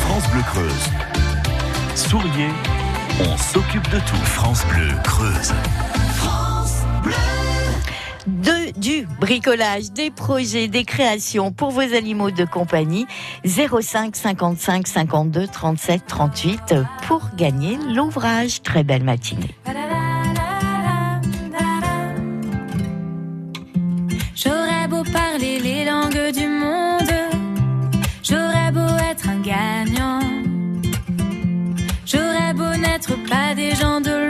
France 0.00 0.30
Bleu 0.30 0.42
Creuse. 0.42 0.90
Souriez, 1.96 2.50
on 3.20 3.36
s'occupe 3.36 3.88
de 3.90 3.98
tout. 4.00 4.24
France 4.24 4.64
Bleu 4.68 4.88
Creuse. 5.02 5.52
de, 8.26 8.53
du 8.84 9.06
bricolage, 9.18 9.92
des 9.92 10.10
projets, 10.10 10.68
des 10.68 10.84
créations 10.84 11.52
pour 11.52 11.70
vos 11.70 11.80
animaux 11.80 12.30
de 12.30 12.44
compagnie. 12.44 13.06
05 13.46 14.14
55 14.14 14.86
52 14.86 15.46
37 15.46 16.02
38 16.06 16.74
pour 17.06 17.30
gagner 17.34 17.78
l'ouvrage. 17.94 18.62
Très 18.62 18.84
belle 18.84 19.02
matinée. 19.02 19.54
J'aurais 24.36 24.86
beau 24.86 25.02
parler 25.10 25.60
les 25.60 25.86
langues 25.86 26.32
du 26.34 26.46
monde, 26.46 27.10
j'aurais 28.22 28.70
beau 28.70 28.94
être 29.10 29.30
un 29.30 29.40
gagnant. 29.40 30.20
J'aurais 32.04 32.52
beau 32.52 32.76
n'être 32.76 33.16
pas 33.30 33.54
des 33.54 33.74
gens 33.74 34.02
de 34.02 34.23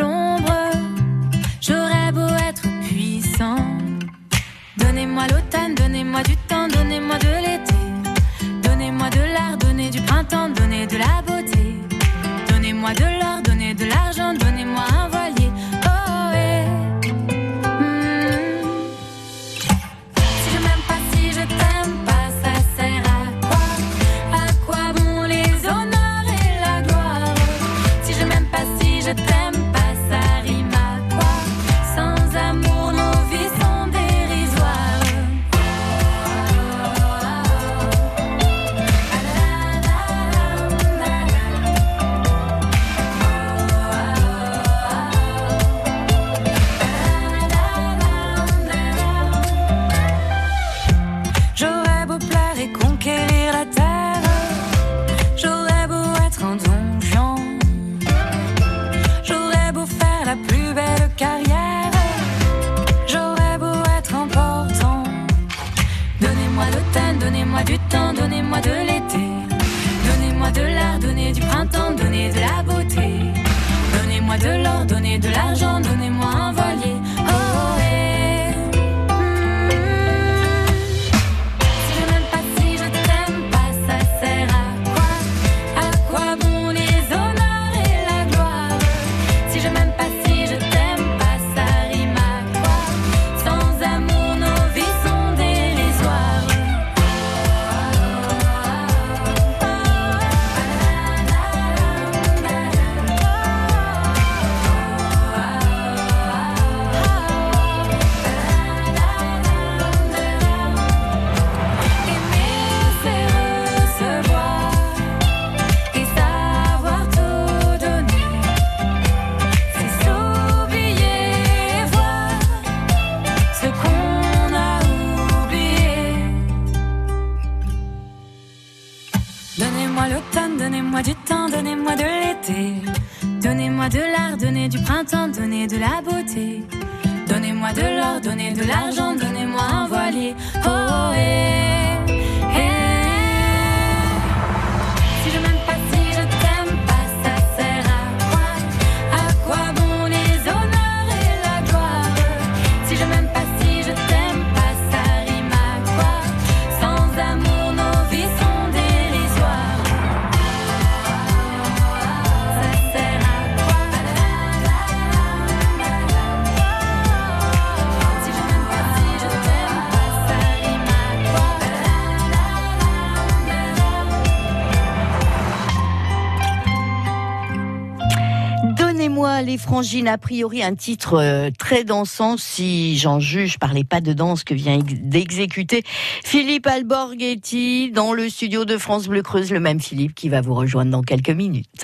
les 179.65 179.71
frangines, 179.71 180.09
a 180.09 180.19
priori 180.19 180.63
un 180.63 180.75
titre 180.75 181.15
euh, 181.15 181.51
très 181.59 181.85
dansant 181.85 182.37
si 182.37 182.99
j'en 182.99 183.19
juge 183.19 183.59
par 183.59 183.73
les 183.73 183.83
pas 183.83 184.03
de 184.03 184.13
danse 184.13 184.45
que 184.45 184.53
vient 184.53 184.79
ex- 184.79 184.93
d'exécuter 185.01 185.83
Philippe 186.23 186.67
Alborghetti 186.67 187.91
dans 187.91 188.13
le 188.13 188.29
studio 188.29 188.67
de 188.67 188.77
France 188.77 189.07
Bleu 189.09 189.23
Creuse, 189.23 189.51
le 189.51 189.61
même 189.61 189.81
Philippe 189.81 190.15
qui 190.15 190.29
va 190.29 190.43
vous 190.43 190.53
rejoindre 190.55 190.91
dans 190.91 191.01
quelques 191.03 191.31
minutes. 191.31 191.83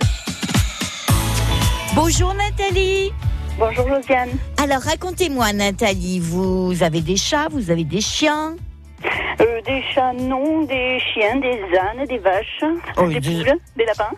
Bonjour 1.95 2.35
Nathalie. 2.35 3.13
Bonjour 3.59 3.89
Josiane. 3.89 4.29
Alors 4.63 4.83
racontez-moi 4.83 5.53
Nathalie, 5.55 6.21
vous 6.21 6.75
avez 6.83 7.01
des 7.01 7.17
chats, 7.17 7.49
vous 7.51 7.71
avez 7.71 7.85
des 7.85 8.03
chiens? 8.03 8.57
Euh, 9.41 9.61
des 9.63 9.83
chats, 9.95 10.13
non, 10.13 10.63
des 10.63 10.99
chiens, 11.01 11.37
des 11.37 11.61
ânes, 11.79 12.07
des 12.07 12.19
vaches, 12.19 12.65
Oh, 12.97 13.07
des 13.07 13.21
poules, 13.21 13.57
des 13.77 13.85
lapins. 13.85 14.11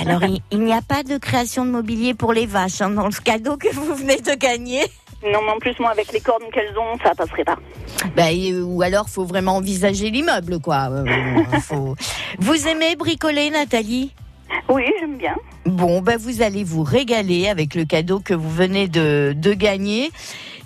Alors 0.00 0.24
il, 0.24 0.40
il 0.50 0.60
n'y 0.60 0.72
a 0.72 0.80
pas 0.82 1.02
de 1.02 1.18
création 1.18 1.64
de 1.64 1.70
mobilier 1.70 2.14
pour 2.14 2.32
les 2.32 2.46
vaches 2.46 2.80
hein, 2.80 2.90
dans 2.90 3.06
le 3.06 3.22
cadeau 3.22 3.56
que 3.56 3.68
vous 3.74 3.94
venez 3.94 4.16
de 4.16 4.34
gagner 4.34 4.80
Non, 5.22 5.40
mais 5.44 5.50
en 5.52 5.58
plus, 5.58 5.78
moi, 5.78 5.90
avec 5.90 6.12
les 6.12 6.20
cornes 6.20 6.44
qu'elles 6.52 6.76
ont, 6.78 6.98
ça 7.02 7.14
passerait 7.14 7.44
pas. 7.44 7.58
Bah, 8.16 8.24
ou 8.64 8.82
alors 8.82 9.08
faut 9.08 9.24
vraiment 9.24 9.56
envisager 9.56 10.10
l'immeuble 10.10 10.58
quoi. 10.60 10.88
Euh, 10.90 11.04
faut- 11.60 11.94
Vous 12.38 12.66
aimez 12.68 12.96
bricoler 12.96 13.50
Nathalie? 13.50 14.12
Oui, 14.68 14.84
j'aime 15.00 15.16
bien. 15.16 15.34
Bon, 15.66 16.00
ben 16.02 16.16
vous 16.18 16.42
allez 16.42 16.64
vous 16.64 16.82
régaler 16.82 17.48
avec 17.48 17.74
le 17.74 17.84
cadeau 17.84 18.20
que 18.20 18.34
vous 18.34 18.50
venez 18.50 18.88
de, 18.88 19.32
de 19.36 19.52
gagner. 19.54 20.10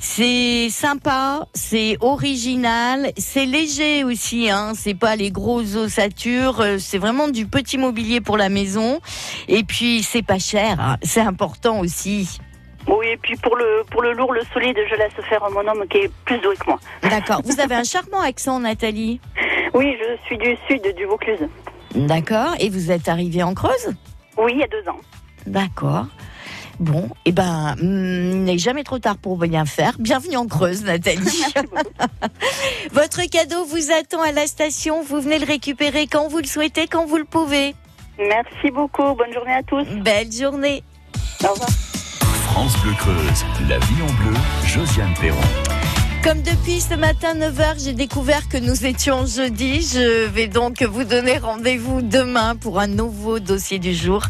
C'est 0.00 0.68
sympa, 0.70 1.48
c'est 1.54 1.96
original, 2.00 3.10
c'est 3.16 3.46
léger 3.46 4.04
aussi, 4.04 4.48
hein. 4.48 4.72
C'est 4.74 4.94
pas 4.94 5.16
les 5.16 5.32
grosses 5.32 5.74
ossatures, 5.74 6.60
euh, 6.60 6.78
c'est 6.78 6.98
vraiment 6.98 7.28
du 7.28 7.46
petit 7.46 7.78
mobilier 7.78 8.20
pour 8.20 8.36
la 8.36 8.48
maison. 8.48 9.00
Et 9.48 9.64
puis 9.64 10.04
c'est 10.04 10.22
pas 10.22 10.38
cher, 10.38 10.78
hein. 10.78 10.96
c'est 11.02 11.20
important 11.20 11.80
aussi. 11.80 12.38
Oui, 12.86 13.08
et 13.08 13.16
puis 13.16 13.36
pour 13.36 13.56
le, 13.56 13.82
pour 13.90 14.02
le 14.02 14.12
lourd, 14.12 14.32
le 14.32 14.42
solide, 14.52 14.76
je 14.88 14.94
laisse 14.94 15.12
faire 15.28 15.42
mon 15.50 15.66
homme 15.68 15.84
qui 15.88 15.98
est 15.98 16.10
plus 16.24 16.38
doué 16.38 16.54
que 16.56 16.66
moi. 16.66 16.78
D'accord. 17.02 17.42
Vous 17.44 17.60
avez 17.60 17.74
un 17.74 17.84
charmant 17.84 18.20
accent, 18.20 18.60
Nathalie. 18.60 19.20
Oui, 19.74 19.96
je 20.00 20.24
suis 20.26 20.38
du 20.38 20.56
sud, 20.68 20.94
du 20.96 21.04
Vaucluse. 21.06 21.48
D'accord. 21.94 22.54
Et 22.60 22.70
vous 22.70 22.90
êtes 22.92 23.08
arrivée 23.08 23.42
en 23.42 23.52
Creuse? 23.52 23.94
Oui, 24.38 24.52
il 24.54 24.60
y 24.60 24.62
a 24.62 24.68
deux 24.68 24.88
ans. 24.88 25.00
D'accord. 25.46 26.06
Bon, 26.80 27.08
eh 27.24 27.32
ben, 27.32 27.74
hmm, 27.76 28.30
il 28.30 28.44
n'est 28.44 28.58
jamais 28.58 28.84
trop 28.84 28.98
tard 28.98 29.18
pour 29.18 29.36
bien 29.36 29.64
faire. 29.64 29.94
Bienvenue 29.98 30.36
en 30.36 30.46
Creuse, 30.46 30.84
Nathalie. 30.84 31.44
Votre 32.92 33.28
cadeau 33.28 33.64
vous 33.64 33.90
attend 33.90 34.22
à 34.22 34.30
la 34.30 34.46
station. 34.46 35.02
Vous 35.02 35.20
venez 35.20 35.40
le 35.40 35.46
récupérer 35.46 36.06
quand 36.06 36.28
vous 36.28 36.38
le 36.38 36.44
souhaitez, 36.44 36.86
quand 36.86 37.04
vous 37.04 37.16
le 37.16 37.24
pouvez. 37.24 37.74
Merci 38.18 38.70
beaucoup. 38.72 39.14
Bonne 39.14 39.32
journée 39.32 39.54
à 39.54 39.62
tous. 39.62 39.84
Belle 40.02 40.30
journée. 40.30 40.84
Au 41.44 41.52
revoir. 41.52 41.70
France 42.52 42.76
Bleu 42.82 42.92
Creuse, 42.94 43.44
la 43.68 43.78
vie 43.78 44.02
en 44.02 44.12
bleu, 44.24 44.36
Josiane 44.64 45.14
Perron. 45.20 45.77
Comme 46.24 46.42
depuis 46.42 46.80
ce 46.80 46.94
matin 46.94 47.34
9h, 47.34 47.82
j'ai 47.82 47.92
découvert 47.92 48.48
que 48.48 48.58
nous 48.58 48.84
étions 48.84 49.24
jeudi. 49.24 49.82
Je 49.82 50.26
vais 50.26 50.48
donc 50.48 50.82
vous 50.82 51.04
donner 51.04 51.38
rendez-vous 51.38 52.02
demain 52.02 52.56
pour 52.56 52.80
un 52.80 52.88
nouveau 52.88 53.38
dossier 53.38 53.78
du 53.78 53.94
jour. 53.94 54.22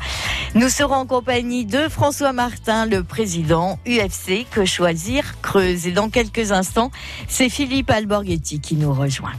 Nous 0.54 0.68
serons 0.68 0.94
en 0.94 1.06
compagnie 1.06 1.64
de 1.64 1.88
François 1.88 2.32
Martin, 2.32 2.84
le 2.84 3.02
président 3.02 3.78
UFC 3.86 4.46
Que 4.50 4.64
Choisir 4.64 5.40
Creuse. 5.40 5.86
Et 5.86 5.92
dans 5.92 6.10
quelques 6.10 6.52
instants, 6.52 6.90
c'est 7.26 7.48
Philippe 7.48 7.90
Alborghetti 7.90 8.60
qui 8.60 8.76
nous 8.76 8.92
rejoint. 8.92 9.32